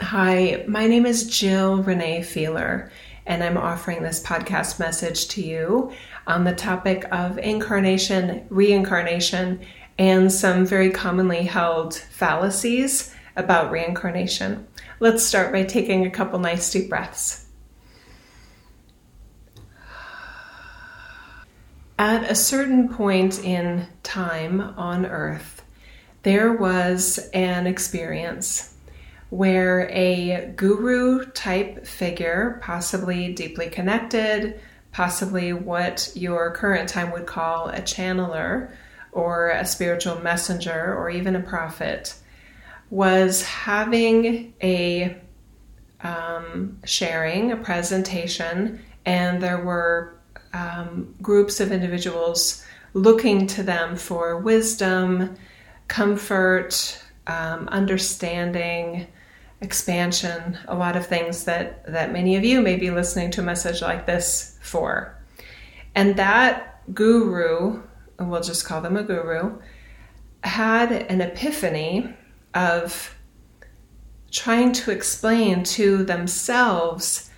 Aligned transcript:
Hi, 0.00 0.62
my 0.68 0.86
name 0.86 1.06
is 1.06 1.26
Jill 1.26 1.82
Renee 1.82 2.22
Feeler, 2.22 2.92
and 3.24 3.42
I'm 3.42 3.56
offering 3.56 4.02
this 4.02 4.22
podcast 4.22 4.78
message 4.78 5.28
to 5.28 5.42
you 5.42 5.90
on 6.26 6.44
the 6.44 6.54
topic 6.54 7.06
of 7.10 7.38
incarnation, 7.38 8.46
reincarnation, 8.50 9.60
and 9.98 10.30
some 10.30 10.66
very 10.66 10.90
commonly 10.90 11.44
held 11.44 11.94
fallacies 11.94 13.14
about 13.36 13.70
reincarnation. 13.70 14.66
Let's 15.00 15.24
start 15.24 15.50
by 15.50 15.64
taking 15.64 16.04
a 16.04 16.10
couple 16.10 16.38
nice 16.38 16.70
deep 16.70 16.90
breaths. 16.90 17.46
At 21.98 22.30
a 22.30 22.34
certain 22.34 22.90
point 22.90 23.42
in 23.42 23.86
time 24.02 24.60
on 24.60 25.06
Earth, 25.06 25.62
there 26.22 26.52
was 26.52 27.18
an 27.32 27.66
experience 27.66 28.75
where 29.30 29.88
a 29.90 30.52
guru 30.56 31.24
type 31.32 31.86
figure, 31.86 32.60
possibly 32.62 33.32
deeply 33.32 33.68
connected, 33.68 34.60
possibly 34.92 35.52
what 35.52 36.10
your 36.14 36.52
current 36.52 36.88
time 36.88 37.10
would 37.12 37.26
call 37.26 37.68
a 37.68 37.80
channeler 37.80 38.70
or 39.12 39.50
a 39.50 39.64
spiritual 39.64 40.20
messenger 40.20 40.94
or 40.94 41.10
even 41.10 41.34
a 41.34 41.40
prophet, 41.40 42.14
was 42.90 43.42
having 43.42 44.54
a 44.62 45.16
um, 46.02 46.78
sharing, 46.84 47.50
a 47.50 47.56
presentation, 47.56 48.80
and 49.04 49.42
there 49.42 49.62
were 49.62 50.18
um, 50.52 51.14
groups 51.20 51.60
of 51.60 51.72
individuals 51.72 52.64
looking 52.94 53.46
to 53.46 53.62
them 53.62 53.96
for 53.96 54.38
wisdom, 54.38 55.36
comfort, 55.88 57.02
um, 57.26 57.68
understanding, 57.68 59.06
expansion, 59.60 60.58
a 60.68 60.74
lot 60.74 60.96
of 60.96 61.06
things 61.06 61.44
that, 61.44 61.86
that 61.90 62.12
many 62.12 62.36
of 62.36 62.44
you 62.44 62.60
may 62.60 62.76
be 62.76 62.90
listening 62.90 63.30
to 63.32 63.40
a 63.40 63.44
message 63.44 63.82
like 63.82 64.06
this 64.06 64.58
for. 64.62 65.16
And 65.94 66.16
that 66.16 66.82
guru, 66.94 67.82
we'll 68.18 68.42
just 68.42 68.66
call 68.66 68.80
them 68.80 68.96
a 68.96 69.02
guru, 69.02 69.58
had 70.44 70.92
an 70.92 71.20
epiphany 71.20 72.12
of 72.54 73.16
trying 74.30 74.72
to 74.72 74.90
explain 74.90 75.62
to 75.62 76.04
themselves 76.04 77.30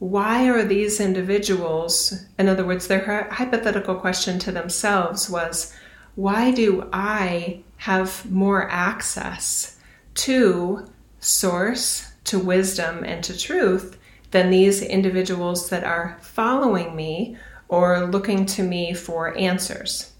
why 0.00 0.48
are 0.48 0.64
these 0.64 0.98
individuals, 0.98 2.24
in 2.38 2.48
other 2.48 2.64
words, 2.64 2.86
their 2.86 3.28
hypothetical 3.30 3.94
question 3.94 4.38
to 4.38 4.50
themselves 4.50 5.28
was, 5.28 5.76
why 6.14 6.50
do 6.50 6.88
I 6.92 7.62
have 7.76 8.28
more 8.30 8.68
access 8.70 9.78
to 10.14 10.90
source, 11.20 12.12
to 12.24 12.38
wisdom, 12.38 13.04
and 13.04 13.22
to 13.24 13.36
truth 13.36 13.98
than 14.30 14.50
these 14.50 14.82
individuals 14.82 15.68
that 15.70 15.84
are 15.84 16.18
following 16.20 16.94
me 16.94 17.36
or 17.68 18.06
looking 18.06 18.46
to 18.46 18.62
me 18.62 18.94
for 18.94 19.36
answers. 19.36 20.12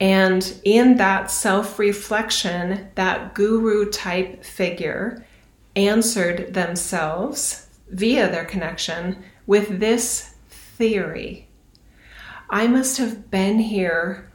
And 0.00 0.60
in 0.64 0.96
that 0.96 1.30
self 1.30 1.78
reflection, 1.78 2.88
that 2.94 3.34
guru 3.34 3.90
type 3.90 4.44
figure 4.44 5.24
answered 5.76 6.52
themselves 6.54 7.66
via 7.90 8.28
their 8.28 8.44
connection 8.44 9.22
with 9.46 9.80
this 9.80 10.34
theory 10.48 11.46
I 12.50 12.66
must 12.66 12.98
have 12.98 13.30
been 13.30 13.58
here 13.58 14.30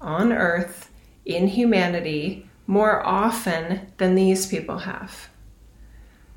on 0.00 0.32
earth 0.32 0.90
in 1.24 1.46
humanity 1.46 2.47
more 2.68 3.04
often 3.04 3.90
than 3.96 4.14
these 4.14 4.46
people 4.46 4.78
have. 4.78 5.28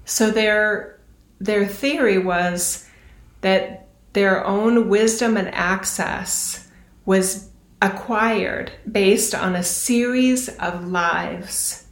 So 0.06 0.32
their 0.32 0.98
their 1.40 1.68
theory 1.68 2.18
was 2.18 2.88
that 3.42 3.88
their 4.14 4.46
own 4.46 4.90
wisdom 4.90 5.36
and 5.36 5.54
access 5.54 6.68
was 7.06 7.50
acquired 7.82 8.72
based 8.90 9.36
on 9.36 9.56
a 9.56 9.64
series 9.64 10.50
of 10.58 10.88
lives 10.88 11.86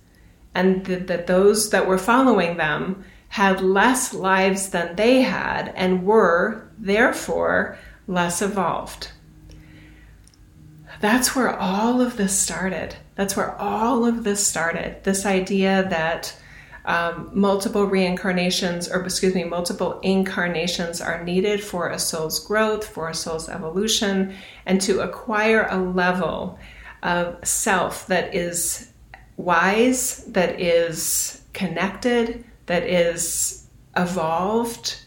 and 0.53 0.85
th- 0.85 1.07
that 1.07 1.27
those 1.27 1.71
that 1.71 1.87
were 1.87 1.97
following 1.97 2.57
them 2.57 3.03
had 3.29 3.61
less 3.61 4.13
lives 4.13 4.69
than 4.69 4.95
they 4.95 5.21
had 5.21 5.73
and 5.75 6.05
were 6.05 6.69
therefore 6.77 7.77
less 8.07 8.41
evolved. 8.41 9.11
That's 11.01 11.35
where 11.35 11.55
all 11.57 12.01
of 12.01 12.17
this 12.17 12.37
started. 12.37 12.95
That's 13.19 13.35
where 13.35 13.53
all 13.59 14.05
of 14.05 14.23
this 14.23 14.47
started. 14.47 15.03
This 15.03 15.25
idea 15.25 15.85
that 15.89 16.33
um, 16.85 17.29
multiple 17.33 17.83
reincarnations, 17.83 18.87
or 18.87 19.03
excuse 19.03 19.35
me, 19.35 19.43
multiple 19.43 19.99
incarnations 20.03 21.01
are 21.01 21.21
needed 21.21 21.61
for 21.61 21.89
a 21.89 21.99
soul's 21.99 22.39
growth, 22.39 22.87
for 22.87 23.09
a 23.09 23.13
soul's 23.13 23.49
evolution, 23.49 24.35
and 24.65 24.79
to 24.79 25.01
acquire 25.01 25.67
a 25.69 25.75
level 25.77 26.57
of 27.03 27.45
self 27.45 28.07
that 28.07 28.33
is 28.33 28.89
wise, 29.35 30.23
that 30.27 30.61
is 30.61 31.41
connected, 31.51 32.45
that 32.67 32.83
is 32.83 33.67
evolved, 33.97 34.97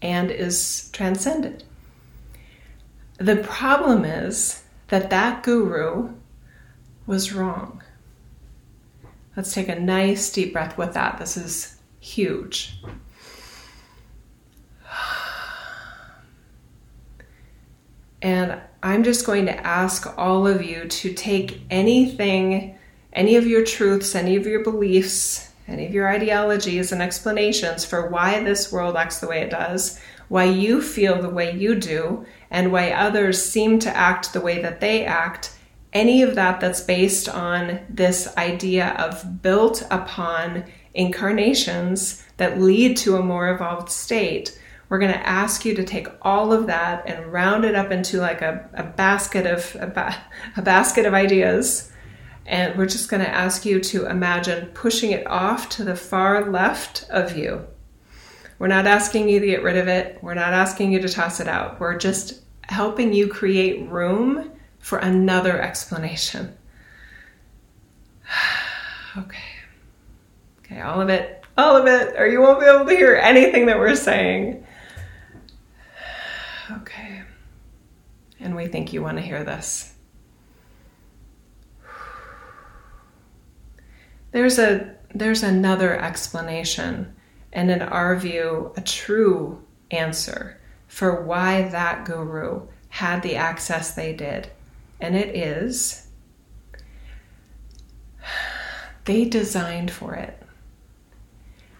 and 0.00 0.30
is 0.30 0.88
transcended. 0.94 1.62
The 3.18 3.36
problem 3.36 4.06
is 4.06 4.62
that 4.88 5.10
that 5.10 5.42
guru 5.42 6.14
was 7.10 7.32
wrong. 7.32 7.82
Let's 9.36 9.52
take 9.52 9.68
a 9.68 9.78
nice 9.78 10.30
deep 10.30 10.52
breath 10.52 10.78
with 10.78 10.94
that. 10.94 11.18
This 11.18 11.36
is 11.36 11.76
huge. 11.98 12.80
And 18.22 18.60
I'm 18.84 19.02
just 19.02 19.26
going 19.26 19.46
to 19.46 19.66
ask 19.66 20.16
all 20.16 20.46
of 20.46 20.62
you 20.62 20.86
to 20.86 21.12
take 21.12 21.62
anything, 21.68 22.78
any 23.12 23.34
of 23.34 23.44
your 23.44 23.64
truths, 23.64 24.14
any 24.14 24.36
of 24.36 24.46
your 24.46 24.62
beliefs, 24.62 25.50
any 25.66 25.86
of 25.86 25.92
your 25.92 26.08
ideologies 26.08 26.92
and 26.92 27.02
explanations 27.02 27.84
for 27.84 28.08
why 28.08 28.44
this 28.44 28.70
world 28.70 28.94
acts 28.94 29.18
the 29.18 29.26
way 29.26 29.40
it 29.40 29.50
does, 29.50 29.98
why 30.28 30.44
you 30.44 30.80
feel 30.80 31.20
the 31.20 31.28
way 31.28 31.56
you 31.56 31.74
do, 31.74 32.24
and 32.52 32.70
why 32.70 32.92
others 32.92 33.44
seem 33.44 33.80
to 33.80 33.96
act 33.96 34.32
the 34.32 34.40
way 34.40 34.62
that 34.62 34.80
they 34.80 35.04
act, 35.04 35.56
any 35.92 36.22
of 36.22 36.34
that 36.36 36.60
that's 36.60 36.80
based 36.80 37.28
on 37.28 37.80
this 37.88 38.34
idea 38.36 38.90
of 38.98 39.42
built 39.42 39.86
upon 39.90 40.64
incarnations 40.94 42.24
that 42.36 42.60
lead 42.60 42.96
to 42.98 43.16
a 43.16 43.22
more 43.22 43.52
evolved 43.52 43.90
state, 43.90 44.60
we're 44.88 44.98
going 44.98 45.12
to 45.12 45.28
ask 45.28 45.64
you 45.64 45.74
to 45.74 45.84
take 45.84 46.08
all 46.22 46.52
of 46.52 46.66
that 46.66 47.06
and 47.06 47.32
round 47.32 47.64
it 47.64 47.74
up 47.74 47.92
into 47.92 48.18
like 48.18 48.42
a, 48.42 48.68
a 48.74 48.82
basket 48.82 49.46
of 49.46 49.76
a, 49.80 49.86
ba- 49.86 50.16
a 50.56 50.62
basket 50.62 51.06
of 51.06 51.14
ideas. 51.14 51.92
And 52.46 52.76
we're 52.76 52.86
just 52.86 53.08
going 53.08 53.22
to 53.22 53.30
ask 53.30 53.64
you 53.64 53.80
to 53.80 54.06
imagine 54.06 54.66
pushing 54.74 55.12
it 55.12 55.26
off 55.26 55.68
to 55.70 55.84
the 55.84 55.94
far 55.94 56.50
left 56.50 57.06
of 57.10 57.36
you. 57.36 57.66
We're 58.58 58.66
not 58.66 58.86
asking 58.86 59.28
you 59.28 59.38
to 59.38 59.46
get 59.46 59.62
rid 59.62 59.76
of 59.76 59.88
it. 59.88 60.18
We're 60.22 60.34
not 60.34 60.52
asking 60.52 60.92
you 60.92 61.00
to 61.00 61.08
toss 61.08 61.40
it 61.40 61.48
out. 61.48 61.78
We're 61.78 61.96
just 61.96 62.42
helping 62.64 63.12
you 63.12 63.28
create 63.28 63.88
room 63.88 64.50
for 64.80 64.98
another 64.98 65.60
explanation 65.60 66.56
okay 69.16 69.38
okay 70.58 70.80
all 70.80 71.00
of 71.00 71.08
it 71.08 71.44
all 71.56 71.76
of 71.76 71.86
it 71.86 72.14
or 72.18 72.26
you 72.26 72.40
won't 72.40 72.60
be 72.60 72.66
able 72.66 72.84
to 72.84 72.96
hear 72.96 73.14
anything 73.14 73.66
that 73.66 73.78
we're 73.78 73.94
saying 73.94 74.64
Okay. 76.70 77.22
And 78.38 78.54
we 78.56 78.66
think 78.66 78.92
you 78.92 79.02
want 79.02 79.18
to 79.18 79.22
hear 79.22 79.44
this. 79.44 79.92
There's 84.32 84.58
a 84.58 84.96
there's 85.12 85.42
another 85.42 85.98
explanation 85.98 87.16
and 87.52 87.68
in 87.68 87.82
our 87.82 88.14
view 88.14 88.72
a 88.76 88.80
true 88.80 89.60
answer 89.90 90.60
for 90.86 91.24
why 91.24 91.62
that 91.62 92.04
guru 92.04 92.68
had 92.90 93.24
the 93.24 93.34
access 93.34 93.92
they 93.94 94.12
did. 94.12 94.48
And 95.00 95.16
it 95.16 95.34
is 95.34 96.06
they 99.04 99.24
designed 99.24 99.90
for 99.90 100.14
it. 100.14 100.40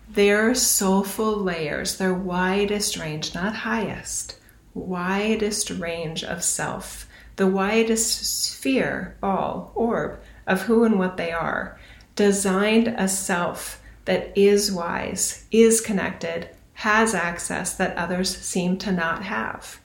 Their 0.08 0.54
soulful 0.54 1.36
layers, 1.36 1.96
their 1.96 2.14
widest 2.14 2.96
range, 2.96 3.34
not 3.34 3.54
highest, 3.54 4.36
widest 4.74 5.70
range 5.70 6.24
of 6.24 6.42
self, 6.42 7.06
the 7.36 7.46
widest 7.46 8.24
sphere, 8.24 9.16
ball, 9.20 9.70
orb 9.74 10.20
of 10.46 10.62
who 10.62 10.82
and 10.82 10.98
what 10.98 11.16
they 11.16 11.30
are, 11.30 11.78
designed 12.16 12.88
a 12.88 13.06
self 13.06 13.80
that 14.06 14.36
is 14.36 14.72
wise, 14.72 15.46
is 15.52 15.80
connected, 15.80 16.48
has 16.74 17.14
access 17.14 17.74
that 17.74 17.96
others 17.96 18.36
seem 18.36 18.76
to 18.78 18.90
not 18.90 19.22
have. 19.22 19.78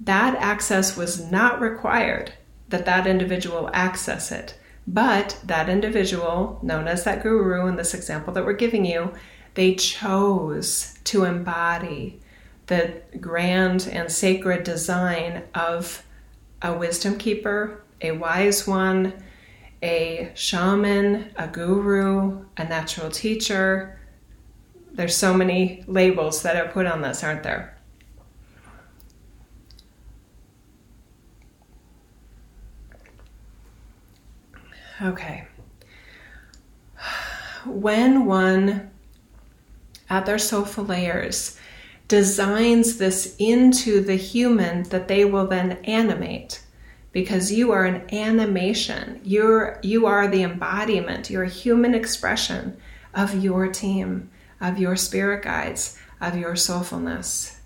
That 0.00 0.34
access 0.36 0.96
was 0.96 1.30
not 1.30 1.60
required 1.60 2.32
that 2.68 2.84
that 2.86 3.06
individual 3.06 3.70
access 3.72 4.32
it, 4.32 4.58
but 4.86 5.38
that 5.44 5.68
individual, 5.68 6.58
known 6.62 6.86
as 6.88 7.04
that 7.04 7.22
guru 7.22 7.66
in 7.66 7.76
this 7.76 7.94
example 7.94 8.32
that 8.32 8.44
we're 8.44 8.52
giving 8.52 8.84
you, 8.84 9.12
They 9.56 9.74
chose 9.74 10.98
to 11.04 11.24
embody 11.24 12.20
the 12.66 13.00
grand 13.18 13.88
and 13.90 14.12
sacred 14.12 14.64
design 14.64 15.44
of 15.54 16.04
a 16.60 16.74
wisdom 16.74 17.16
keeper, 17.16 17.82
a 18.02 18.12
wise 18.12 18.66
one, 18.66 19.14
a 19.82 20.30
shaman, 20.34 21.30
a 21.36 21.48
guru, 21.48 22.44
a 22.58 22.64
natural 22.64 23.10
teacher. 23.10 23.98
There's 24.92 25.16
so 25.16 25.32
many 25.32 25.84
labels 25.86 26.42
that 26.42 26.56
are 26.56 26.70
put 26.70 26.84
on 26.84 27.00
this, 27.00 27.24
aren't 27.24 27.42
there? 27.42 27.75
Okay. 35.02 35.46
When 37.66 38.24
one, 38.24 38.90
at 40.08 40.24
their 40.24 40.38
soulful 40.38 40.84
layers, 40.84 41.58
designs 42.08 42.98
this 42.98 43.34
into 43.38 44.00
the 44.00 44.16
human 44.16 44.84
that 44.84 45.08
they 45.08 45.24
will 45.24 45.46
then 45.46 45.72
animate, 45.84 46.62
because 47.12 47.52
you 47.52 47.72
are 47.72 47.84
an 47.84 48.14
animation. 48.14 49.20
You're 49.24 49.80
you 49.82 50.06
are 50.06 50.28
the 50.28 50.42
embodiment, 50.42 51.28
you're 51.30 51.42
a 51.42 51.48
human 51.48 51.94
expression 51.94 52.76
of 53.14 53.42
your 53.42 53.68
team, 53.68 54.30
of 54.60 54.78
your 54.78 54.96
spirit 54.96 55.42
guides, 55.42 55.98
of 56.20 56.36
your 56.36 56.54
soulfulness. 56.54 57.58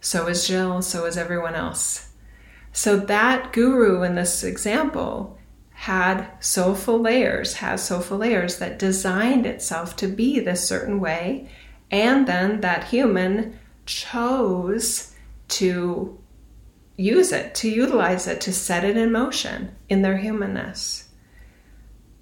So 0.00 0.26
is 0.28 0.46
Jill, 0.46 0.82
so 0.82 1.04
is 1.04 1.16
everyone 1.16 1.54
else. 1.54 2.10
So 2.72 2.96
that 2.96 3.52
guru 3.52 4.02
in 4.02 4.14
this 4.14 4.42
example 4.44 5.37
had 5.78 6.28
soulful 6.40 6.98
layers, 6.98 7.54
has 7.54 7.84
soulful 7.84 8.18
layers 8.18 8.58
that 8.58 8.80
designed 8.80 9.46
itself 9.46 9.94
to 9.94 10.08
be 10.08 10.40
this 10.40 10.66
certain 10.66 10.98
way, 10.98 11.48
and 11.88 12.26
then 12.26 12.60
that 12.60 12.82
human 12.82 13.56
chose 13.86 15.14
to 15.46 16.18
use 16.96 17.30
it, 17.30 17.54
to 17.54 17.70
utilize 17.70 18.26
it, 18.26 18.40
to 18.40 18.52
set 18.52 18.82
it 18.82 18.96
in 18.96 19.12
motion 19.12 19.70
in 19.88 20.02
their 20.02 20.16
humanness. 20.16 21.10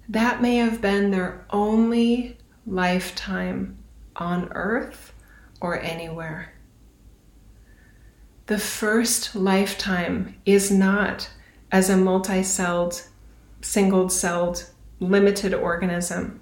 That 0.07 0.39
may 0.39 0.57
have 0.57 0.79
been 0.79 1.09
their 1.09 1.43
only 1.49 2.37
lifetime 2.67 3.75
on 4.15 4.49
earth 4.51 5.13
or 5.59 5.81
anywhere. 5.81 6.53
The 8.45 8.59
first 8.59 9.35
lifetime 9.35 10.35
is 10.45 10.69
not 10.69 11.31
as 11.71 11.89
a 11.89 11.97
multi 11.97 12.43
celled 12.43 13.01
single 13.67 14.07
celled, 14.07 14.65
limited 15.01 15.53
organism. 15.53 16.39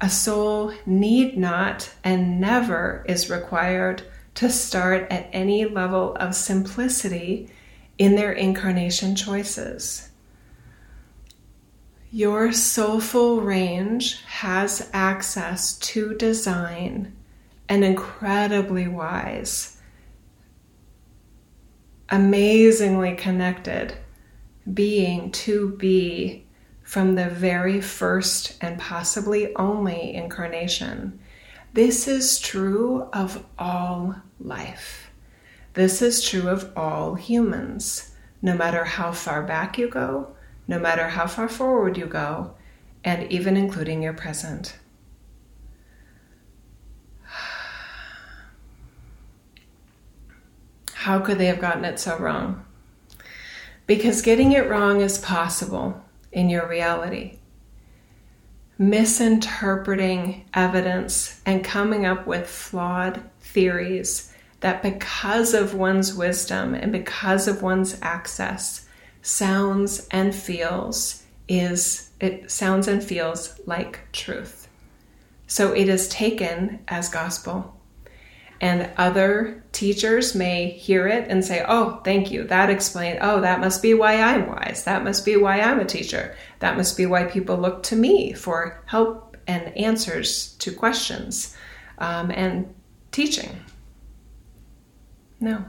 A 0.00 0.10
soul 0.10 0.72
need 0.84 1.38
not 1.38 1.92
and 2.02 2.40
never 2.40 3.04
is 3.08 3.30
required 3.30 4.02
to 4.34 4.50
start 4.50 5.06
at 5.10 5.28
any 5.32 5.66
level 5.66 6.16
of 6.16 6.34
simplicity 6.34 7.48
in 7.96 8.16
their 8.16 8.32
incarnation 8.32 9.14
choices. 9.14 10.10
Your 12.10 12.50
soulful 12.50 13.40
range 13.40 14.20
has 14.24 14.90
access 14.92 15.78
to 15.78 16.14
design 16.14 17.16
and 17.68 17.84
incredibly 17.84 18.88
wise, 18.88 19.76
amazingly 22.08 23.14
connected 23.14 23.94
being 24.74 25.30
to 25.32 25.70
be 25.76 26.46
from 26.82 27.14
the 27.14 27.28
very 27.28 27.80
first 27.80 28.56
and 28.60 28.78
possibly 28.78 29.54
only 29.56 30.14
incarnation. 30.14 31.18
This 31.72 32.08
is 32.08 32.40
true 32.40 33.08
of 33.12 33.44
all 33.58 34.16
life. 34.40 35.10
This 35.74 36.02
is 36.02 36.22
true 36.22 36.48
of 36.48 36.76
all 36.76 37.14
humans, 37.14 38.12
no 38.42 38.56
matter 38.56 38.84
how 38.84 39.12
far 39.12 39.42
back 39.42 39.78
you 39.78 39.88
go, 39.88 40.34
no 40.66 40.78
matter 40.80 41.08
how 41.08 41.26
far 41.26 41.48
forward 41.48 41.96
you 41.96 42.06
go, 42.06 42.54
and 43.04 43.30
even 43.30 43.56
including 43.56 44.02
your 44.02 44.12
present. 44.12 44.76
How 50.92 51.20
could 51.20 51.38
they 51.38 51.46
have 51.46 51.60
gotten 51.60 51.84
it 51.84 51.98
so 51.98 52.18
wrong? 52.18 52.64
Because 53.90 54.22
getting 54.22 54.52
it 54.52 54.70
wrong 54.70 55.00
is 55.00 55.18
possible 55.18 56.00
in 56.30 56.48
your 56.48 56.68
reality. 56.68 57.36
Misinterpreting 58.78 60.44
evidence 60.54 61.40
and 61.44 61.64
coming 61.64 62.06
up 62.06 62.24
with 62.24 62.48
flawed 62.48 63.20
theories 63.40 64.32
that, 64.60 64.80
because 64.80 65.54
of 65.54 65.74
one's 65.74 66.14
wisdom 66.14 66.72
and 66.72 66.92
because 66.92 67.48
of 67.48 67.62
one's 67.62 67.98
access, 68.00 68.86
sounds 69.22 70.06
and 70.12 70.32
feels 70.36 71.24
is 71.48 72.10
it 72.20 72.48
sounds 72.48 72.86
and 72.86 73.02
feels 73.02 73.58
like 73.66 74.06
truth. 74.12 74.68
So 75.48 75.72
it 75.72 75.88
is 75.88 76.08
taken 76.08 76.78
as 76.86 77.08
gospel 77.08 77.79
and 78.60 78.90
other 78.98 79.62
teachers 79.72 80.34
may 80.34 80.70
hear 80.70 81.06
it 81.06 81.28
and 81.28 81.44
say, 81.44 81.64
Oh, 81.66 82.00
thank 82.04 82.30
you. 82.30 82.44
That 82.44 82.68
explains, 82.68 83.18
oh, 83.22 83.40
that 83.40 83.60
must 83.60 83.82
be 83.82 83.94
why 83.94 84.20
I'm 84.20 84.46
wise. 84.48 84.84
That 84.84 85.02
must 85.02 85.24
be 85.24 85.36
why 85.36 85.60
I'm 85.60 85.80
a 85.80 85.84
teacher. 85.84 86.36
That 86.58 86.76
must 86.76 86.96
be 86.96 87.06
why 87.06 87.24
people 87.24 87.56
look 87.56 87.82
to 87.84 87.96
me 87.96 88.32
for 88.34 88.82
help 88.86 89.36
and 89.46 89.76
answers 89.76 90.54
to 90.58 90.72
questions 90.72 91.56
um, 91.98 92.30
and 92.30 92.72
teaching. 93.12 93.60
No. 95.40 95.64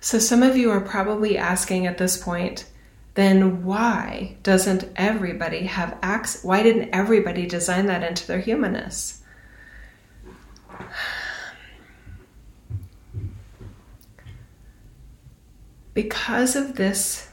So 0.00 0.18
some 0.18 0.42
of 0.42 0.56
you 0.56 0.70
are 0.70 0.80
probably 0.80 1.36
asking 1.36 1.86
at 1.86 1.98
this 1.98 2.22
point, 2.22 2.66
then 3.14 3.64
why 3.64 4.36
doesn't 4.42 4.88
everybody 4.96 5.66
have 5.66 5.98
access? 6.02 6.44
Why 6.44 6.62
didn't 6.62 6.90
everybody 6.92 7.46
design 7.46 7.86
that 7.86 8.02
into 8.02 8.26
their 8.26 8.40
humanness? 8.40 9.22
Because 15.94 16.56
of 16.56 16.74
this 16.74 17.28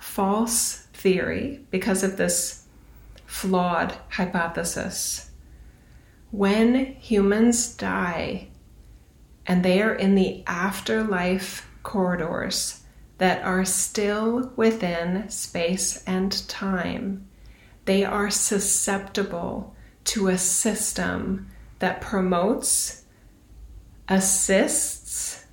false 0.00 0.86
theory, 0.94 1.60
because 1.70 2.02
of 2.02 2.16
this 2.16 2.64
flawed 3.26 3.94
hypothesis, 4.10 5.30
when 6.30 6.86
humans 7.00 7.74
die 7.74 8.48
and 9.46 9.64
they 9.64 9.82
are 9.82 9.94
in 9.94 10.14
the 10.14 10.44
afterlife 10.46 11.68
corridors 11.82 12.82
that 13.18 13.42
are 13.42 13.64
still 13.64 14.52
within 14.56 15.28
space 15.28 16.02
and 16.04 16.46
time, 16.48 17.26
they 17.86 18.04
are 18.04 18.30
susceptible 18.30 19.74
to 20.04 20.28
a 20.28 20.38
system 20.38 21.48
that 21.80 22.00
promotes, 22.00 23.04
assists, 24.08 25.44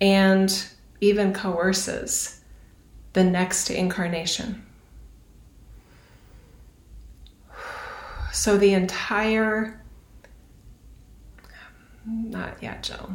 and 0.00 0.68
even 1.00 1.32
coerces 1.32 2.40
the 3.12 3.24
next 3.24 3.70
incarnation. 3.70 4.64
So 8.32 8.58
the 8.58 8.74
entire, 8.74 9.80
not 12.04 12.62
yet, 12.62 12.82
Jill. 12.82 13.10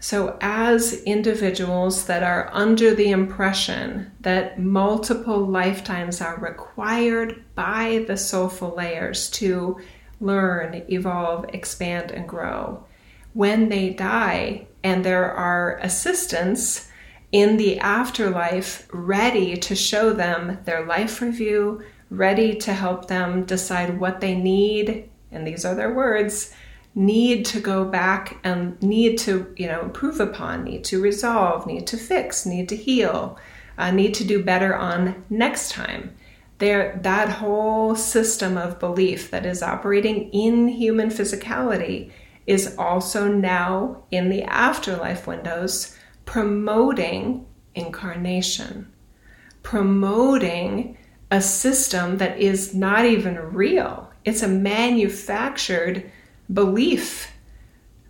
So, 0.00 0.36
as 0.40 1.02
individuals 1.02 2.06
that 2.06 2.22
are 2.22 2.48
under 2.52 2.94
the 2.94 3.10
impression 3.10 4.12
that 4.20 4.56
multiple 4.56 5.44
lifetimes 5.44 6.20
are 6.20 6.38
required 6.38 7.42
by 7.56 8.04
the 8.06 8.16
soulful 8.16 8.74
layers 8.76 9.28
to 9.30 9.80
learn, 10.20 10.82
evolve, 10.88 11.46
expand, 11.52 12.10
and 12.10 12.28
grow. 12.28 12.84
When 13.32 13.68
they 13.68 13.90
die, 13.90 14.66
and 14.82 15.04
there 15.04 15.30
are 15.30 15.78
assistants 15.78 16.90
in 17.32 17.56
the 17.56 17.78
afterlife 17.80 18.88
ready 18.92 19.56
to 19.56 19.74
show 19.74 20.12
them 20.12 20.58
their 20.64 20.84
life 20.84 21.20
review, 21.20 21.82
ready 22.08 22.54
to 22.54 22.72
help 22.72 23.08
them 23.08 23.44
decide 23.44 24.00
what 24.00 24.20
they 24.20 24.34
need, 24.34 25.10
and 25.30 25.46
these 25.46 25.64
are 25.64 25.74
their 25.74 25.92
words 25.92 26.54
need 26.96 27.44
to 27.44 27.60
go 27.60 27.84
back 27.84 28.38
and 28.42 28.80
need 28.82 29.18
to 29.18 29.52
you 29.56 29.66
know 29.66 29.82
improve 29.82 30.18
upon 30.18 30.64
need 30.64 30.82
to 30.82 30.98
resolve 31.00 31.66
need 31.66 31.86
to 31.86 31.96
fix 31.98 32.46
need 32.46 32.66
to 32.70 32.74
heal 32.74 33.38
uh, 33.76 33.90
need 33.90 34.14
to 34.14 34.24
do 34.24 34.42
better 34.42 34.74
on 34.74 35.22
next 35.28 35.70
time 35.70 36.10
there 36.58 36.98
that 37.02 37.28
whole 37.28 37.94
system 37.94 38.56
of 38.56 38.78
belief 38.78 39.30
that 39.30 39.46
is 39.46 39.62
operating 39.62 40.30
in 40.30 40.68
human 40.68 41.10
physicality 41.10 42.10
is 42.46 42.76
also 42.78 43.28
now 43.28 44.04
in 44.10 44.30
the 44.30 44.42
afterlife 44.44 45.26
windows 45.26 45.96
promoting 46.24 47.46
incarnation 47.74 48.90
promoting 49.66 50.96
a 51.32 51.42
system 51.42 52.18
that 52.18 52.38
is 52.38 52.72
not 52.72 53.04
even 53.04 53.34
real. 53.52 54.08
It's 54.24 54.44
a 54.44 54.48
manufactured 54.48 56.08
belief 56.52 57.32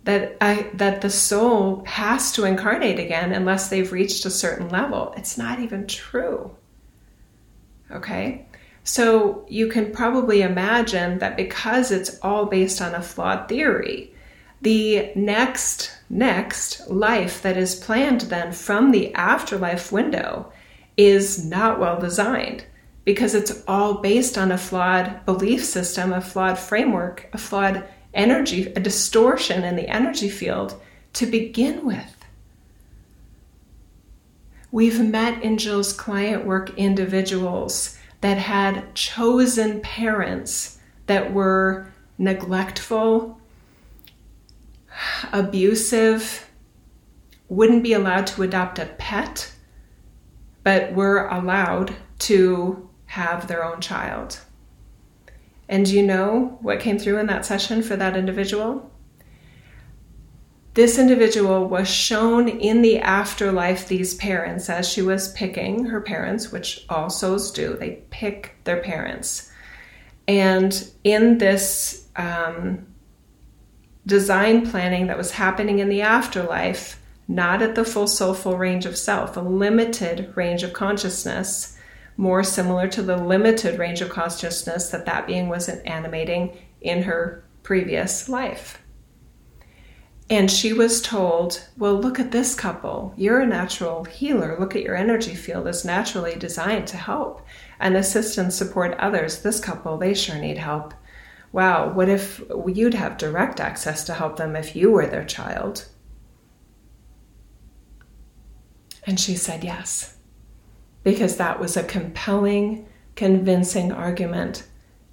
that 0.03 0.37
I, 0.39 0.69
that 0.75 1.01
the 1.01 1.09
soul 1.09 1.83
has 1.85 2.31
to 2.33 2.45
incarnate 2.45 2.99
again 2.99 3.33
unless 3.33 3.69
they've 3.69 3.91
reached 3.91 4.23
a 4.25 4.29
certain 4.29 4.69
level. 4.69 5.15
It's 5.17 5.35
not 5.35 5.59
even 5.59 5.87
true. 5.87 6.55
Okay? 7.91 8.45
So 8.83 9.45
you 9.49 9.67
can 9.67 9.91
probably 9.91 10.41
imagine 10.41 11.19
that 11.19 11.35
because 11.35 11.91
it's 11.91 12.19
all 12.21 12.45
based 12.45 12.81
on 12.81 12.95
a 12.95 13.01
flawed 13.01 13.49
theory, 13.49 14.13
the 14.61 15.11
next 15.15 15.91
next 16.09 16.89
life 16.89 17.41
that 17.41 17.57
is 17.57 17.75
planned 17.75 18.21
then 18.21 18.51
from 18.53 18.91
the 18.91 19.13
afterlife 19.13 19.91
window 19.91 20.51
is 20.95 21.45
not 21.45 21.79
well 21.79 21.99
designed 21.99 22.63
because 23.03 23.35
it's 23.35 23.63
all 23.67 23.95
based 23.95 24.37
on 24.37 24.51
a 24.51 24.57
flawed 24.57 25.25
belief 25.25 25.63
system, 25.63 26.11
a 26.11 26.21
flawed 26.21 26.57
framework, 26.57 27.29
a 27.33 27.37
flawed 27.37 27.83
energy, 28.13 28.65
a 28.75 28.79
distortion 28.79 29.63
in 29.63 29.75
the 29.75 29.87
energy 29.87 30.27
field 30.27 30.79
to 31.13 31.25
begin 31.25 31.85
with. 31.85 32.16
We've 34.77 35.03
met 35.03 35.41
in 35.41 35.57
Jill's 35.57 35.91
client 35.91 36.45
work 36.45 36.69
individuals 36.77 37.97
that 38.21 38.37
had 38.37 38.93
chosen 38.93 39.81
parents 39.81 40.77
that 41.07 41.33
were 41.33 41.91
neglectful, 42.19 43.41
abusive, 45.33 46.47
wouldn't 47.49 47.81
be 47.81 47.93
allowed 47.93 48.27
to 48.27 48.43
adopt 48.43 48.77
a 48.77 48.85
pet, 48.85 49.51
but 50.61 50.93
were 50.93 51.27
allowed 51.27 51.95
to 52.19 52.87
have 53.07 53.47
their 53.47 53.65
own 53.65 53.81
child. 53.81 54.41
And 55.67 55.87
you 55.87 56.03
know 56.03 56.59
what 56.61 56.79
came 56.79 56.99
through 56.99 57.17
in 57.17 57.25
that 57.25 57.47
session 57.47 57.81
for 57.81 57.95
that 57.95 58.15
individual? 58.15 58.91
This 60.77 60.99
individual 60.99 61.67
was 61.67 61.89
shown 61.89 62.47
in 62.47 62.83
the 62.83 62.99
afterlife 62.99 63.87
these 63.87 64.13
parents 64.13 64.69
as 64.69 64.87
she 64.87 65.01
was 65.01 65.33
picking 65.33 65.85
her 65.85 65.99
parents, 65.99 66.51
which 66.51 66.85
all 66.87 67.09
souls 67.09 67.51
do. 67.51 67.75
They 67.75 68.03
pick 68.11 68.57
their 68.63 68.83
parents. 68.83 69.51
And 70.27 70.87
in 71.03 71.39
this 71.39 72.07
um, 72.15 72.85
design 74.05 74.69
planning 74.69 75.07
that 75.07 75.17
was 75.17 75.31
happening 75.31 75.79
in 75.79 75.89
the 75.89 76.03
afterlife, 76.03 77.01
not 77.27 77.63
at 77.63 77.73
the 77.73 77.83
full 77.83 78.07
soulful 78.07 78.55
range 78.55 78.85
of 78.85 78.99
self, 78.99 79.35
a 79.35 79.41
limited 79.41 80.31
range 80.35 80.61
of 80.61 80.73
consciousness, 80.73 81.75
more 82.17 82.43
similar 82.43 82.87
to 82.89 83.01
the 83.01 83.17
limited 83.17 83.79
range 83.79 84.01
of 84.01 84.09
consciousness 84.09 84.91
that 84.91 85.07
that 85.07 85.25
being 85.25 85.49
was 85.49 85.69
animating 85.69 86.55
in 86.81 87.01
her 87.01 87.43
previous 87.63 88.29
life. 88.29 88.79
And 90.29 90.51
she 90.51 90.73
was 90.73 91.01
told, 91.01 91.65
Well, 91.77 91.93
look 91.93 92.19
at 92.19 92.31
this 92.31 92.53
couple. 92.53 93.13
You're 93.15 93.39
a 93.39 93.45
natural 93.45 94.03
healer. 94.03 94.57
Look 94.59 94.75
at 94.75 94.81
your 94.81 94.95
energy 94.95 95.35
field 95.35 95.67
is 95.67 95.85
naturally 95.85 96.35
designed 96.35 96.87
to 96.87 96.97
help 96.97 97.45
and 97.79 97.95
assist 97.95 98.37
and 98.37 98.53
support 98.53 98.97
others. 98.99 99.41
This 99.41 99.59
couple, 99.59 99.97
they 99.97 100.13
sure 100.13 100.37
need 100.37 100.57
help. 100.57 100.93
Wow, 101.53 101.93
what 101.93 102.09
if 102.09 102.43
you'd 102.67 102.93
have 102.93 103.17
direct 103.17 103.61
access 103.61 104.03
to 104.05 104.13
help 104.13 104.35
them 104.35 104.55
if 104.55 104.75
you 104.75 104.91
were 104.91 105.07
their 105.07 105.23
child? 105.23 105.87
And 109.05 109.17
she 109.17 109.35
said 109.35 109.63
yes 109.63 110.17
because 111.03 111.37
that 111.37 111.57
was 111.57 111.77
a 111.77 111.83
compelling, 111.83 112.85
convincing 113.15 113.93
argument 113.93 114.67